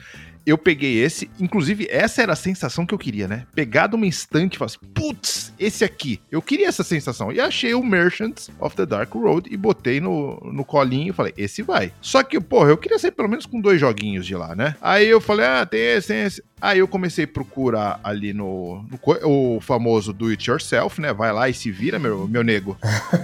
[0.46, 3.46] eu peguei esse, inclusive essa era a sensação que eu queria, né?
[3.54, 6.20] Pegar de uma estante e falar assim, putz, esse aqui.
[6.32, 7.32] Eu queria essa sensação.
[7.32, 11.34] E achei o Merchants of the Dark Road e botei no, no colinho e falei,
[11.38, 11.94] esse vai.
[12.02, 14.76] Só que, porra, eu queria sair pelo menos com dois joguinhos de lá, né?
[14.82, 16.44] Aí eu falei, ah, tem esse, tem esse.
[16.60, 21.12] Aí eu comecei a procurar ali no, no o famoso do it yourself, né?
[21.12, 22.78] Vai lá e se vira, meu, meu nego.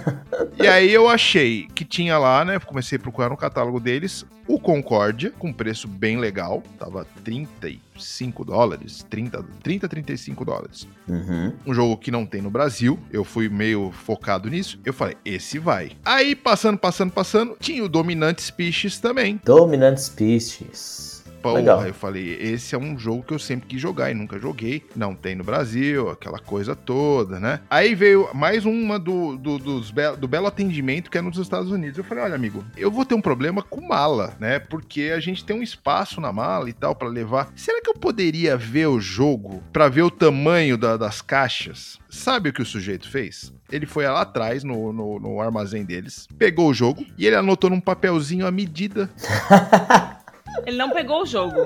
[0.60, 2.58] e aí eu achei que tinha lá, né?
[2.58, 9.06] Comecei a procurar no catálogo deles o Concórdia, com preço bem legal, tava 35 dólares,
[9.10, 10.88] 30, 30 35 dólares.
[11.06, 11.52] Uhum.
[11.66, 14.80] Um jogo que não tem no Brasil, eu fui meio focado nisso.
[14.84, 15.92] Eu falei, esse vai.
[16.04, 19.38] Aí, passando, passando, passando, tinha o Dominant Species também.
[19.44, 21.17] Dominant Species.
[21.42, 21.86] Porra, Legal.
[21.86, 24.84] eu falei, esse é um jogo que eu sempre quis jogar e nunca joguei.
[24.94, 27.60] Não tem no Brasil, aquela coisa toda, né?
[27.70, 31.70] Aí veio mais uma do, do, dos be do belo atendimento que é nos Estados
[31.70, 31.98] Unidos.
[31.98, 34.58] Eu falei, olha, amigo, eu vou ter um problema com mala, né?
[34.58, 37.50] Porque a gente tem um espaço na mala e tal para levar.
[37.54, 41.98] Será que eu poderia ver o jogo para ver o tamanho da, das caixas?
[42.08, 43.52] Sabe o que o sujeito fez?
[43.70, 47.68] Ele foi lá atrás, no, no, no armazém deles, pegou o jogo e ele anotou
[47.68, 49.10] num papelzinho a medida.
[50.66, 51.64] Ele não pegou o jogo.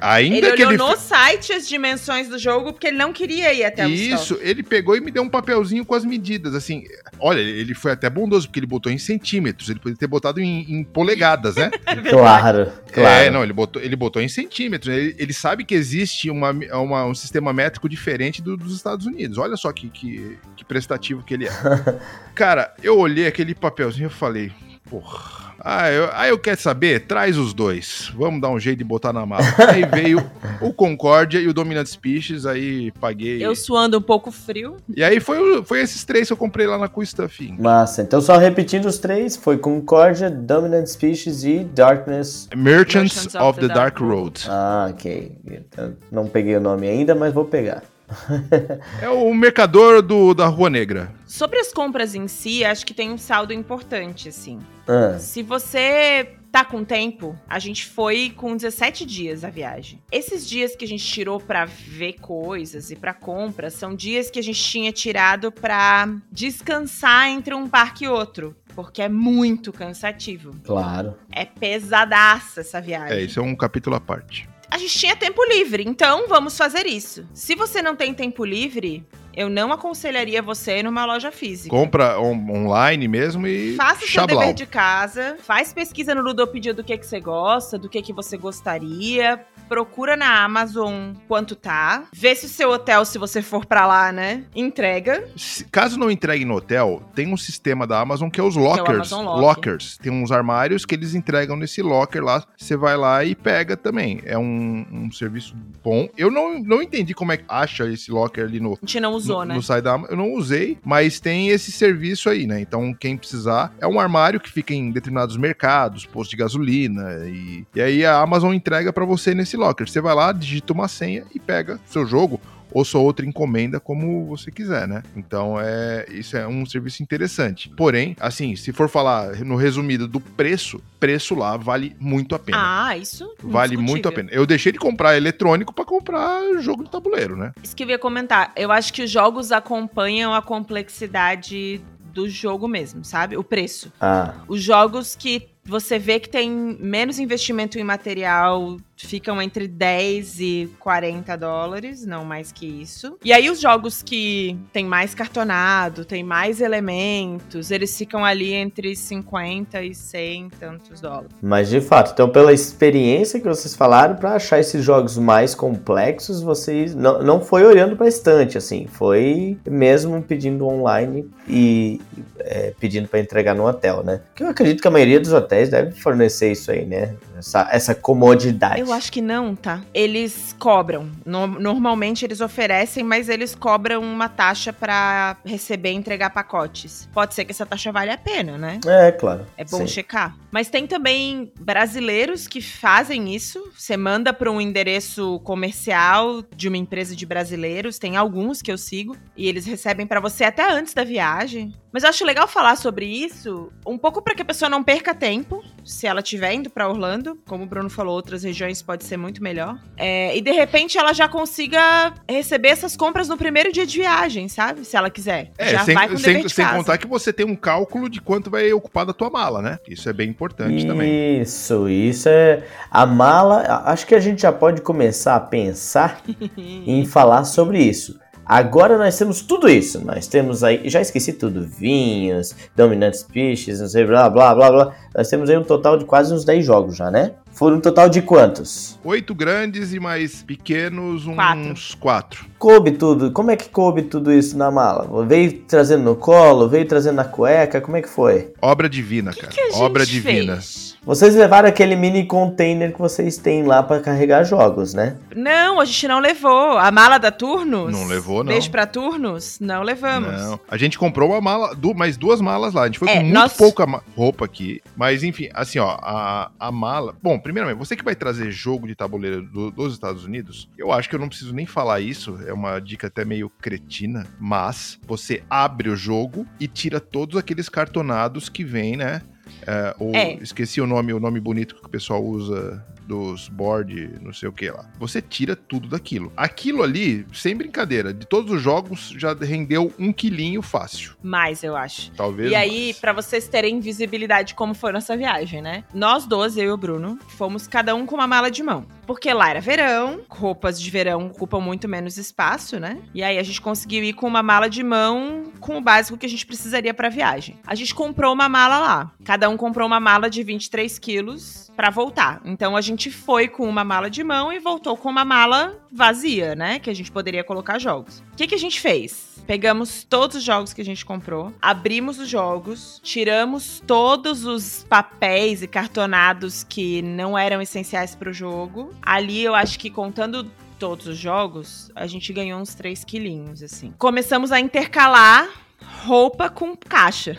[0.00, 3.52] Ainda ele que olhou ele no site as dimensões do jogo porque ele não queria
[3.52, 6.84] ir até o Isso, ele pegou e me deu um papelzinho com as medidas, assim.
[7.18, 10.72] Olha, ele foi até bondoso porque ele botou em centímetros, ele poderia ter botado em,
[10.72, 11.70] em polegadas, né?
[12.08, 13.24] claro, claro.
[13.24, 14.94] É, não, ele botou, ele botou em centímetros.
[14.94, 19.36] Ele, ele sabe que existe uma, uma, um sistema métrico diferente do, dos Estados Unidos.
[19.36, 21.50] Olha só que, que, que prestativo que ele é.
[22.34, 24.52] Cara, eu olhei aquele papelzinho e falei,
[24.88, 27.06] porra ah, eu, ah, eu quero saber?
[27.06, 28.12] Traz os dois.
[28.16, 29.42] Vamos dar um jeito de botar na mala.
[29.68, 30.24] aí veio
[30.60, 33.44] o Concórdia e o Dominant Species, aí paguei.
[33.44, 34.76] Eu suando um pouco frio.
[34.94, 37.54] E aí foi, foi esses três que eu comprei lá na Cool Stuff.
[37.58, 38.02] Massa.
[38.02, 42.48] Então, só repetindo os três: foi Concórdia, Dominant Species e Darkness.
[42.54, 44.46] Merchants, Merchants of, of, the, the Dark, Dark Road.
[44.48, 45.32] Ah, ok.
[45.46, 47.82] Então, não peguei o nome ainda, mas vou pegar.
[49.02, 51.12] é o mercador do, da Rua Negra.
[51.26, 54.58] Sobre as compras em si, acho que tem um saldo importante, assim.
[54.86, 55.18] Ah.
[55.18, 60.00] Se você tá com tempo, a gente foi com 17 dias a viagem.
[60.10, 64.38] Esses dias que a gente tirou para ver coisas e para compras são dias que
[64.38, 68.56] a gente tinha tirado para descansar entre um parque e outro.
[68.74, 70.54] Porque é muito cansativo.
[70.64, 71.14] Claro.
[71.32, 73.18] É pesadaça essa viagem.
[73.18, 76.86] É, isso é um capítulo à parte a gente tinha tempo livre, então vamos fazer
[76.86, 77.26] isso.
[77.32, 81.70] Se você não tem tempo livre, eu não aconselharia você ir numa loja física.
[81.70, 83.74] Compra on online mesmo e.
[83.76, 87.78] Faça o seu dever de casa, faz pesquisa no Ludopedia do que, que você gosta,
[87.78, 89.40] do que, que você gostaria.
[89.68, 92.04] Procura na Amazon quanto tá.
[92.12, 95.28] Vê se o seu hotel, se você for para lá, né, entrega.
[95.36, 99.12] Se, caso não entregue no hotel, tem um sistema da Amazon que é os lockers.
[99.12, 99.40] É Locker.
[99.40, 99.98] Lockers.
[99.98, 102.44] Tem uns armários que eles entregam nesse locker lá.
[102.56, 104.20] Você vai lá e pega também.
[104.24, 106.08] É um, um serviço bom.
[106.16, 108.72] Eu não, não entendi como é que acha esse locker ali no.
[108.72, 109.54] A gente não usou, né?
[109.54, 112.60] No site da Eu não usei, mas tem esse serviço aí, né?
[112.60, 117.66] Então, quem precisar, é um armário que fica em determinados mercados, posto de gasolina, e,
[117.74, 119.88] e aí a Amazon entrega para você nesse locker.
[119.88, 122.40] Você vai lá, digita uma senha e pega seu jogo
[122.72, 125.02] ou sua outra encomenda como você quiser, né?
[125.16, 127.70] Então é isso é um serviço interessante.
[127.76, 132.58] Porém, assim, se for falar no resumido do preço, preço lá vale muito a pena.
[132.60, 134.28] Ah, isso vale muito a pena.
[134.32, 137.52] Eu deixei de comprar eletrônico para comprar jogo de tabuleiro, né?
[137.62, 138.52] Isso que eu ia comentar.
[138.56, 141.80] Eu acho que os jogos acompanham a complexidade
[142.12, 143.36] do jogo mesmo, sabe?
[143.36, 143.92] O preço.
[144.00, 144.34] Ah.
[144.48, 150.70] Os jogos que você vê que tem menos investimento em material, ficam entre 10 e
[150.78, 153.16] 40 dólares, não mais que isso.
[153.24, 158.94] E aí os jogos que tem mais cartonado, tem mais elementos, eles ficam ali entre
[158.94, 161.30] 50 e 100 tantos dólares.
[161.42, 166.40] Mas de fato, então pela experiência que vocês falaram, para achar esses jogos mais complexos,
[166.40, 172.00] vocês não, não foi olhando para estante, assim, foi mesmo pedindo online e
[172.40, 174.20] é, pedindo para entregar no hotel, né?
[174.34, 177.14] Que eu acredito que a maioria dos hotéis deve fornecer isso aí, né?
[177.36, 178.80] Essa, essa comodidade.
[178.80, 179.82] Eu Eu acho que não, tá?
[179.92, 181.10] Eles cobram.
[181.24, 187.06] No, normalmente eles oferecem, mas eles cobram uma taxa para receber e entregar pacotes.
[187.12, 188.80] Pode ser que essa taxa vale a pena, né?
[188.86, 189.44] É, claro.
[189.58, 189.86] É bom Sim.
[189.86, 190.34] checar.
[190.50, 193.70] Mas tem também brasileiros que fazem isso.
[193.76, 197.98] Você manda para um endereço comercial de uma empresa de brasileiros.
[197.98, 199.14] Tem alguns que eu sigo.
[199.36, 201.74] E eles recebem para você até antes da viagem.
[201.92, 205.14] Mas eu acho legal falar sobre isso, um pouco para que a pessoa não perca
[205.14, 207.38] tempo, se ela estiver indo para Orlando.
[207.46, 209.78] Como o Bruno falou, outras regiões pode ser muito melhor.
[209.96, 214.48] É, e de repente ela já consiga receber essas compras no primeiro dia de viagem,
[214.48, 214.84] sabe?
[214.84, 215.50] Se ela quiser.
[215.56, 216.76] É, já sem, vai com o sem, dever de sem casa.
[216.76, 219.78] contar que você tem um cálculo de quanto vai ocupar da tua mala, né?
[219.88, 221.40] Isso é bem importante também.
[221.40, 222.64] Isso, isso é.
[222.90, 223.82] A mala.
[223.86, 226.22] Acho que a gente já pode começar a pensar
[226.56, 228.18] em falar sobre isso.
[228.48, 230.02] Agora nós temos tudo isso.
[230.02, 230.88] Nós temos aí.
[230.88, 234.94] Já esqueci tudo: vinhos, dominant species, não sei, blá blá blá blá.
[235.14, 237.32] Nós temos aí um total de quase uns 10 jogos já, né?
[237.58, 238.96] Foram um total de quantos?
[239.04, 241.98] Oito grandes e mais pequenos, uns Quatro.
[241.98, 242.46] quatro.
[242.56, 243.32] Coube tudo?
[243.32, 245.24] Como é que coube tudo isso na mala?
[245.26, 246.68] Veio trazendo no colo?
[246.68, 247.80] Veio trazendo na cueca?
[247.80, 248.52] Como é que foi?
[248.62, 249.52] Obra divina, que cara.
[249.52, 250.54] que a gente Obra divina.
[250.56, 250.96] fez?
[251.04, 255.16] Vocês levaram aquele mini container que vocês têm lá pra carregar jogos, né?
[255.34, 256.76] Não, a gente não levou.
[256.76, 257.90] A mala da Turnos?
[257.92, 258.52] Não levou, não.
[258.52, 259.58] Beijo pra Turnos?
[259.60, 260.30] Não levamos.
[260.42, 260.60] Não.
[260.68, 262.82] A gente comprou uma mala, mais duas malas lá.
[262.82, 263.86] A gente foi É, com muito nós- pouca
[264.16, 264.82] roupa aqui.
[264.96, 267.14] Mas, enfim, assim, ó, a, a mala.
[267.22, 271.08] Bom, primeiramente, você que vai trazer jogo de tabuleiro do- dos Estados Unidos, eu acho
[271.08, 272.38] que eu não preciso nem falar isso.
[272.46, 274.26] É uma dica até meio cretina.
[274.38, 279.22] Mas você abre o jogo e tira todos aqueles cartonados que vem, né?
[279.66, 280.34] É, ou, É.
[280.42, 284.52] Esqueci o nome, o nome bonito que o pessoal usa dos board, não sei o
[284.52, 284.84] que lá.
[284.98, 286.30] Você tira tudo daquilo.
[286.36, 291.16] Aquilo ali, sem brincadeira, de todos os jogos já rendeu um quilinho fácil.
[291.22, 292.12] Mais, eu acho.
[292.12, 292.52] Talvez.
[292.52, 295.84] E aí, pra vocês terem visibilidade de como foi nossa viagem, né?
[295.94, 298.86] Nós dois, eu e o Bruno, fomos cada um com uma mala de mão.
[299.08, 302.98] Porque lá era verão, roupas de verão ocupam muito menos espaço, né?
[303.14, 306.26] E aí a gente conseguiu ir com uma mala de mão com o básico que
[306.26, 307.58] a gente precisaria pra viagem.
[307.66, 309.10] A gente comprou uma mala lá.
[309.24, 312.42] Cada um comprou uma mala de 23 quilos pra voltar.
[312.44, 316.54] Então a gente foi com uma mala de mão e voltou com uma mala vazia,
[316.54, 316.78] né?
[316.78, 318.22] Que a gente poderia colocar jogos.
[318.34, 319.38] O que, que a gente fez?
[319.48, 325.62] Pegamos todos os jogos que a gente comprou, abrimos os jogos, tiramos todos os papéis
[325.62, 328.92] e cartonados que não eram essenciais pro jogo.
[329.02, 333.92] Ali eu acho que contando todos os jogos, a gente ganhou uns 3 quilinhos, assim.
[333.98, 335.48] Começamos a intercalar
[335.82, 337.36] roupa com caixa.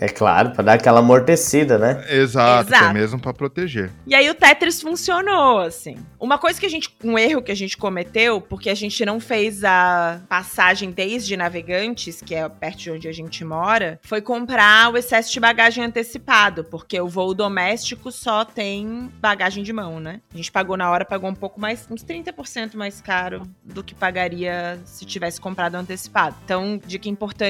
[0.00, 2.04] É claro, pra dar aquela amortecida, né?
[2.08, 2.84] Exato, Exato.
[2.84, 3.90] até mesmo pra proteger.
[4.06, 5.96] E aí o Tetris funcionou, assim.
[6.18, 6.94] Uma coisa que a gente.
[7.02, 12.20] Um erro que a gente cometeu, porque a gente não fez a passagem desde Navegantes,
[12.20, 16.64] que é perto de onde a gente mora, foi comprar o excesso de bagagem antecipado,
[16.64, 20.20] porque o voo doméstico só tem bagagem de mão, né?
[20.32, 23.94] A gente pagou na hora, pagou um pouco mais, uns 30% mais caro do que
[23.94, 26.36] pagaria se tivesse comprado antecipado.
[26.44, 27.47] Então, dica importante: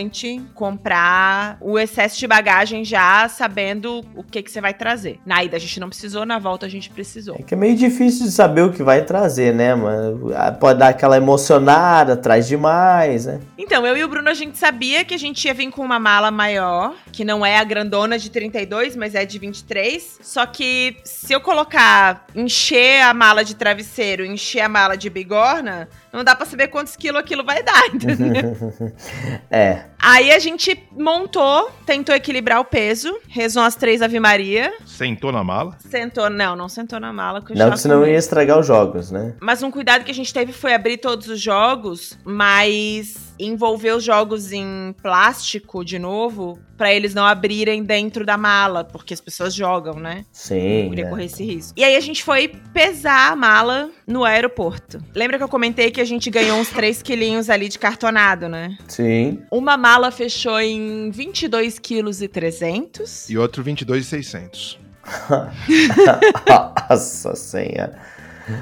[0.55, 5.19] comprar o excesso de bagagem já sabendo o que, que você vai trazer.
[5.25, 7.37] Na ida a gente não precisou, na volta a gente precisou.
[7.39, 10.33] É que é meio difícil de saber o que vai trazer, né, mano?
[10.61, 13.41] Pode dar aquela emocionada, traz demais, né?
[13.57, 15.99] Então, eu e o Bruno, a gente sabia que a gente ia vir com uma
[15.99, 20.19] mala maior, que não é a grandona de 32, mas é de 23.
[20.23, 25.89] Só que se eu colocar, encher a mala de travesseiro, encher a mala de bigorna,
[26.13, 28.57] não dá pra saber quantos quilos aquilo vai dar, entendeu?
[29.51, 29.85] é.
[30.01, 35.43] Aí a gente montou, tentou equilibrar o peso, rezou as três Ave Maria, Sentou na
[35.43, 35.77] mala.
[35.81, 39.35] sentou, não, não sentou na mala, que Não, senão ia estragar os jogos, né?
[39.41, 44.03] Mas um cuidado que a gente teve foi abrir todos os jogos, mas envolver os
[44.03, 49.55] jogos em plástico de novo, pra eles não abrirem dentro da mala, porque as pessoas
[49.55, 50.25] jogam, né?
[50.33, 50.83] Sim.
[50.83, 51.11] Não queria né?
[51.11, 51.73] correr esse risco.
[51.77, 55.01] E aí a gente foi pesar a mala no aeroporto.
[55.15, 58.77] Lembra que eu comentei que a gente ganhou uns 3 quilinhos ali de cartonado, né?
[58.89, 59.41] Sim.
[59.53, 63.31] Uma mala fechou em 22 quilos e 300.
[63.31, 64.79] E outro 22,600.
[66.91, 67.99] Nossa senhora.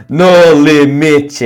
[0.08, 1.44] No limite.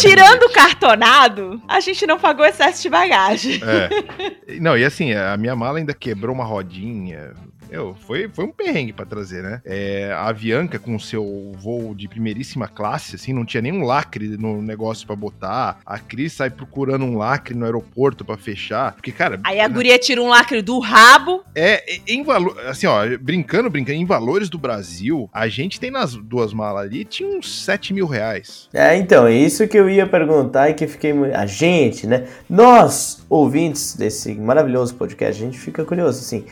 [0.00, 3.60] Tirando o cartonado, a gente não pagou excesso de bagagem.
[3.62, 4.58] É.
[4.60, 7.34] Não, e assim, a minha mala ainda quebrou uma rodinha.
[7.70, 9.60] Meu, foi, foi um perrengue pra trazer, né?
[9.64, 14.36] É, a Avianca, com o seu voo de primeiríssima classe, assim, não tinha nenhum lacre
[14.38, 15.78] no negócio pra botar.
[15.84, 18.92] A Cris sai procurando um lacre no aeroporto pra fechar.
[18.92, 21.42] Porque, cara, Aí a guria tira um lacre do rabo.
[21.54, 22.58] é em valor.
[22.66, 27.04] Assim, ó, brincando, brincando, em valores do Brasil, a gente tem nas duas malas ali,
[27.04, 28.68] tinha uns 7 mil reais.
[28.72, 31.12] É, então, é isso que eu ia perguntar e que fiquei.
[31.34, 32.26] A gente, né?
[32.48, 36.44] Nós, ouvintes desse maravilhoso podcast, a gente fica curioso, assim.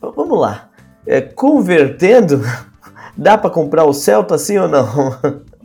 [0.00, 0.68] Vamos lá.
[1.06, 2.42] É, convertendo,
[3.16, 4.86] Dá para comprar o Celta sim ou não?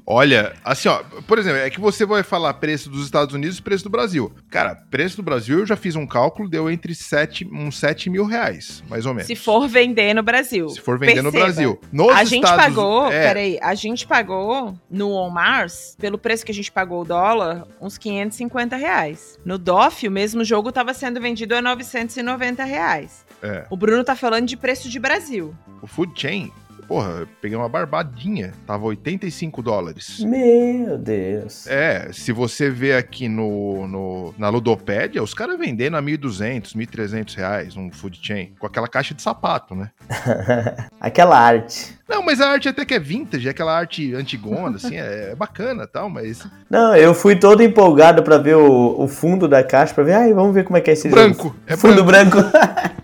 [0.05, 3.61] Olha, assim, ó, por exemplo, é que você vai falar preço dos Estados Unidos e
[3.61, 4.33] preço do Brasil.
[4.49, 8.25] Cara, preço do Brasil eu já fiz um cálculo, deu entre 7, uns 7 mil
[8.25, 9.27] reais, mais ou menos.
[9.27, 10.67] Se for vender no Brasil.
[10.69, 11.79] Se for vender Perceba, no Brasil.
[11.91, 16.51] Nos a gente Estados- pagou, é, peraí, a gente pagou no Walmart, pelo preço que
[16.51, 19.39] a gente pagou o dólar, uns 550 reais.
[19.45, 23.23] No DOF, o mesmo jogo estava sendo vendido a 990 reais.
[23.43, 23.65] É.
[23.69, 25.53] O Bruno tá falando de preço de Brasil.
[25.81, 26.49] O Food Chain,
[26.87, 30.19] porra, eu peguei uma barbadinha, tava 85 dólares.
[30.21, 31.67] Meu Deus.
[31.67, 37.35] É, se você vê aqui no, no- na Ludopédia, os caras vendendo a 1.200, 1.300
[37.35, 39.89] reais um food chain, com aquela caixa de sapato, né?
[41.01, 41.97] Aquela arte.
[42.07, 45.35] Não, mas a arte até que é vintage, é aquela arte antigona, assim, é, é
[45.35, 49.63] bacana e tal, mas Não, eu fui todo empolgado pra ver o, o fundo da
[49.63, 51.55] caixa, pra ver, ai, vamos ver como é que é esse branco, jogo.
[51.67, 52.37] é Fundo branco.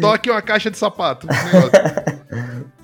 [0.00, 1.26] toque uma caixa de sapato.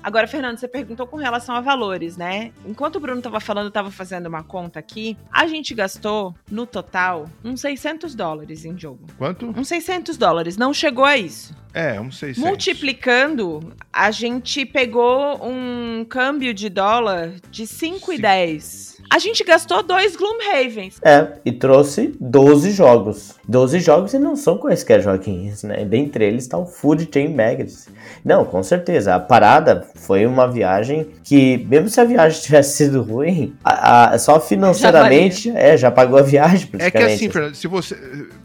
[0.03, 2.51] Agora, Fernando, você perguntou com relação a valores, né?
[2.65, 5.17] Enquanto o Bruno tava falando, eu tava fazendo uma conta aqui.
[5.31, 9.07] A gente gastou, no total, uns 600 dólares em jogo.
[9.17, 9.47] Quanto?
[9.57, 10.57] Uns 600 dólares.
[10.57, 11.55] Não chegou a isso.
[11.73, 12.43] É, uns 600.
[12.43, 18.92] Multiplicando, a gente pegou um câmbio de dólar de 5,10.
[19.13, 20.95] A gente gastou dois Gloomhavens.
[21.03, 23.35] É, e trouxe 12 jogos.
[23.47, 25.85] 12 jogos e não são quaisquer joguinhos, né?
[25.85, 27.95] Dentre eles tá o Food Chain Magazine.
[28.25, 29.13] Não, com certeza.
[29.13, 34.17] A parada foi uma viagem que, mesmo se a viagem tivesse sido ruim, a- a-
[34.17, 37.07] só financeiramente, é, já pagou a viagem É praticamente.
[37.07, 37.95] que assim, Fernando, se você,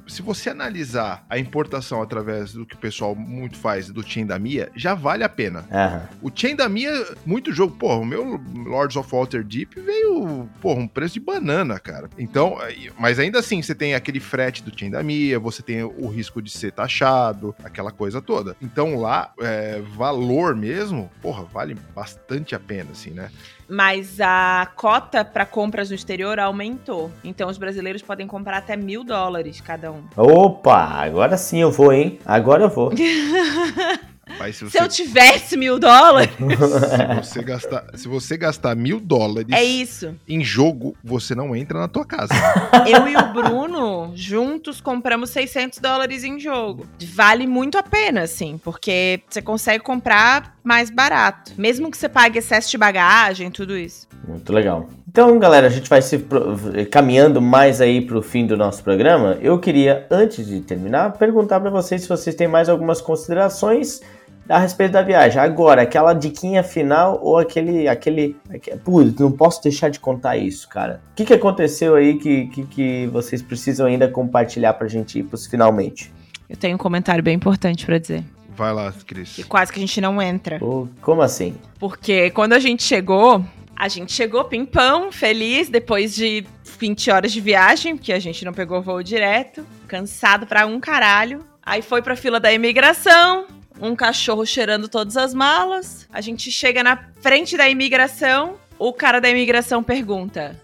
[0.09, 4.39] se você analisar a importação através do que o pessoal muito faz do Chain da
[4.39, 5.65] Mia, já vale a pena.
[5.71, 6.09] Aham.
[6.23, 6.91] O Chain da Mia,
[7.27, 7.77] muito jogo.
[7.77, 12.09] Porra, o meu Lords of Waterdeep veio, porra, um preço de banana, cara.
[12.19, 15.83] Então, aí- mas ainda assim, você tem aquele frete do Chain da Mia, você tem
[15.83, 18.57] o risco de ser taxado, aquela coisa toda.
[18.61, 23.31] Então lá, é, valor mesmo, porra, vale bastante a pena, assim, né?
[23.69, 27.11] Mas a cota para compras no exterior aumentou.
[27.23, 30.03] Então os brasileiros podem comprar até mil dólares cada um.
[30.17, 32.19] Opa, agora sim eu vou, hein?
[32.25, 32.93] Agora eu vou.
[34.39, 36.31] Mas se Se você, eu tivesse mil dólares,
[37.25, 40.15] se você gastar, se você gastar mil dólares é isso.
[40.29, 42.33] em jogo, você não entra na tua casa.
[42.87, 46.87] Eu e o Bruno, juntos, compramos 600 dólares em jogo.
[47.15, 51.53] Vale muito a pena, assim, porque você consegue comprar mais barato.
[51.57, 54.07] Mesmo que você pague excesso de bagagem, tudo isso.
[54.27, 54.89] Muito legal.
[55.09, 56.57] Então, galera, a gente vai se pro-
[56.91, 59.39] caminhando mais aí pro fim do nosso programa.
[59.41, 64.01] Eu queria, antes de terminar, perguntar para vocês se vocês têm mais algumas considerações
[64.49, 65.41] a respeito da viagem.
[65.41, 67.87] Agora, aquela diquinha final ou aquele.
[67.89, 71.01] aquele, aque- Putz, não posso deixar de contar isso, cara.
[71.13, 75.23] O que, que aconteceu aí que, que, que vocês precisam ainda compartilhar pra gente ir
[75.25, 76.13] pros finalmente?
[76.49, 78.25] Eu tenho um comentário bem importante pra dizer.
[78.57, 79.35] Vai lá, Cris.
[79.35, 80.59] Que quase que a gente não entra.
[80.61, 81.55] Ou, como assim?
[81.79, 83.45] Porque quando a gente chegou,
[83.77, 86.45] a gente chegou pimpão, feliz, depois de
[86.81, 91.45] 20 horas de viagem, porque a gente não pegou voo direto, cansado pra um caralho.
[91.65, 93.45] Aí foi pra fila da imigração,
[93.81, 96.07] um cachorro cheirando todas as malas.
[96.13, 100.57] A gente chega na frente da imigração, o cara da imigração pergunta: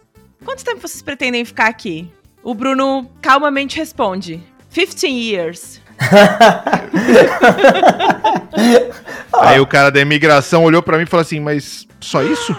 [0.45, 2.09] Quanto tempo vocês pretendem ficar aqui?
[2.43, 5.81] O Bruno calmamente responde: 15 years.
[9.41, 12.55] Aí o cara da imigração olhou pra mim e falou assim: Mas só isso?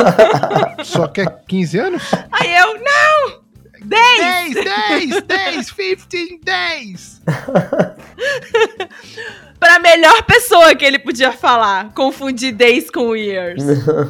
[0.82, 2.02] só quer 15 anos?
[2.32, 3.44] Aí eu, não!
[3.84, 4.54] 10!
[4.54, 7.22] 10, 10, 10, 15, 10.
[9.64, 11.90] Pra melhor pessoa que ele podia falar.
[11.94, 13.62] Confundir days com years.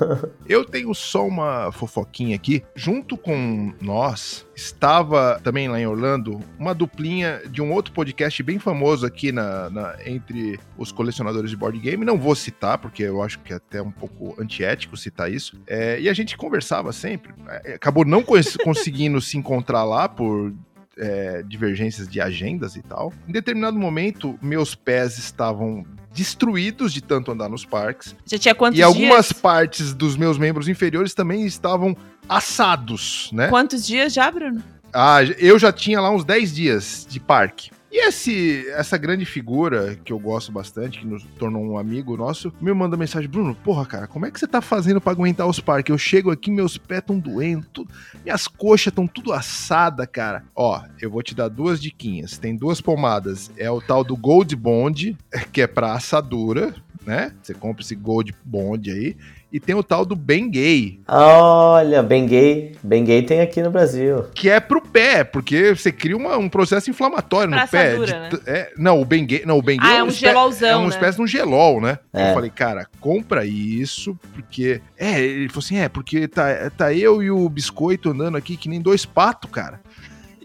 [0.48, 2.64] Eu tenho só uma fofoquinha aqui.
[2.74, 8.58] Junto com nós, estava também lá em Orlando uma duplinha de um outro podcast bem
[8.58, 12.04] famoso aqui na, na- entre os colecionadores de board game.
[12.04, 15.56] Não vou citar, porque eu acho que é até um pouco antiético citar isso.
[15.68, 17.32] É, e a gente conversava sempre.
[17.64, 20.52] É, acabou não cons- conseguindo se encontrar lá por
[20.98, 23.12] é, divergências de agendas e tal.
[23.28, 25.84] Em determinado momento, meus pés estavam
[26.14, 28.14] destruídos de tanto andar nos parques.
[28.24, 29.32] Já tinha quantos E algumas dias?
[29.40, 31.96] partes dos meus membros inferiores também estavam
[32.28, 33.48] assados, né?
[33.48, 34.62] Quantos dias já, Bruno?
[34.92, 37.70] Ah, eu já tinha lá uns 10 dias de parque.
[37.96, 42.52] E esse, essa grande figura que eu gosto bastante, que nos tornou um amigo nosso,
[42.60, 45.60] me manda mensagem: Bruno, porra, cara, como é que você tá fazendo pra aguentar os
[45.60, 45.90] parques?
[45.92, 47.88] Eu chego aqui, meus pés tão doendo, tudo-
[48.24, 50.42] minhas coxas estão tudo assada, cara.
[50.56, 52.36] Ó, eu vou te dar duas diquinhas.
[52.36, 53.52] Tem duas pomadas.
[53.56, 55.16] É o tal do Gold Bond,
[55.52, 56.74] que é pra assadura,
[57.06, 57.32] né?
[57.44, 59.16] Você compra esse Gold Bond aí.
[59.54, 60.98] E tem o tal do Bengay.
[61.06, 64.24] Olha, Bengay, Bengay tem aqui no Brasil.
[64.34, 67.96] Que é pro pé, porque você cria uma, um processo inflamatório no pé.
[67.96, 68.30] de né?
[68.48, 70.82] é, não, o Bengay, não, o Bengay Ah, é uma um espé- gelolzão, É uma
[70.88, 70.88] né?
[70.88, 72.00] espécie de um gelol, né?
[72.12, 72.30] É.
[72.30, 74.80] Eu falei, cara, compra isso, porque.
[74.98, 78.68] É, ele falou assim: é, porque tá, tá eu e o biscoito andando aqui que
[78.68, 79.80] nem dois patos, cara.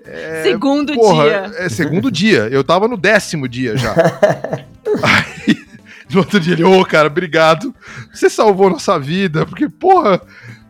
[0.06, 1.52] É, Segundo Porra, dia.
[1.58, 2.48] é segundo dia.
[2.52, 3.96] Eu tava no décimo dia já.
[6.10, 7.74] No outro dia ele, ô, cara, obrigado.
[8.14, 10.22] Você salvou nossa vida, porque, porra,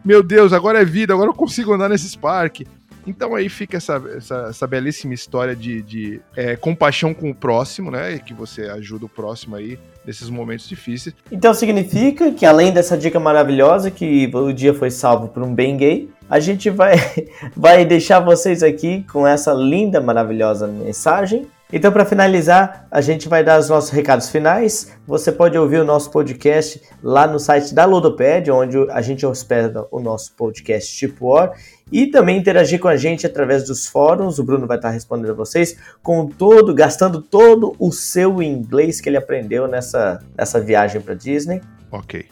[0.03, 2.67] meu Deus, agora é vida, agora eu consigo andar nesses parques.
[3.07, 7.89] Então aí fica essa, essa, essa belíssima história de, de é, compaixão com o próximo,
[7.89, 8.19] né?
[8.19, 11.15] Que você ajuda o próximo aí nesses momentos difíceis.
[11.31, 16.09] Então significa que além dessa dica maravilhosa que o dia foi salvo por um Bengay,
[16.29, 16.95] a gente vai,
[17.55, 21.47] vai deixar vocês aqui com essa linda, maravilhosa mensagem.
[21.71, 24.91] Então, para finalizar, a gente vai dar os nossos recados finais.
[25.05, 29.85] Você pode ouvir o nosso podcast lá no site da Ludoped, onde a gente hospeda
[29.91, 31.51] o nosso podcast Tipo War.
[31.91, 34.39] E também interagir com a gente através dos fóruns.
[34.39, 39.07] O Bruno vai estar respondendo a vocês com todo, gastando todo o seu inglês que
[39.07, 41.61] ele aprendeu nessa, nessa viagem para Disney.
[41.91, 42.25] Ok.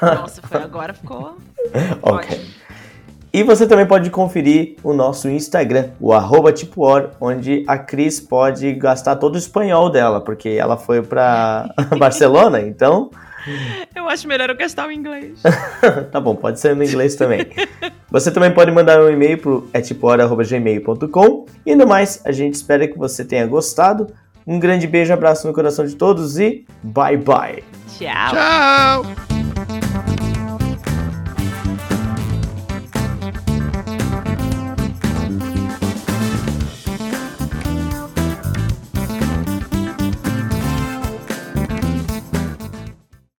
[0.00, 1.36] Nossa, foi agora, ficou
[2.02, 2.36] Ok.
[2.36, 2.44] ótimo.
[3.32, 8.18] E você também pode conferir o nosso Instagram, o arroba tipo Or, onde a Cris
[8.18, 13.10] pode gastar todo o espanhol dela, porque ela foi para Barcelona, então
[13.94, 15.42] Eu acho melhor eu gastar o inglês.
[16.10, 17.46] tá bom, pode ser no inglês também.
[18.10, 21.46] Você também pode mandar um e-mail pro etipohora.gmail.com.
[21.64, 24.08] E no mais, a gente espera que você tenha gostado.
[24.46, 27.62] Um grande beijo, abraço no coração de todos e bye bye!
[27.98, 28.32] Tchau.
[28.32, 29.39] Tchau!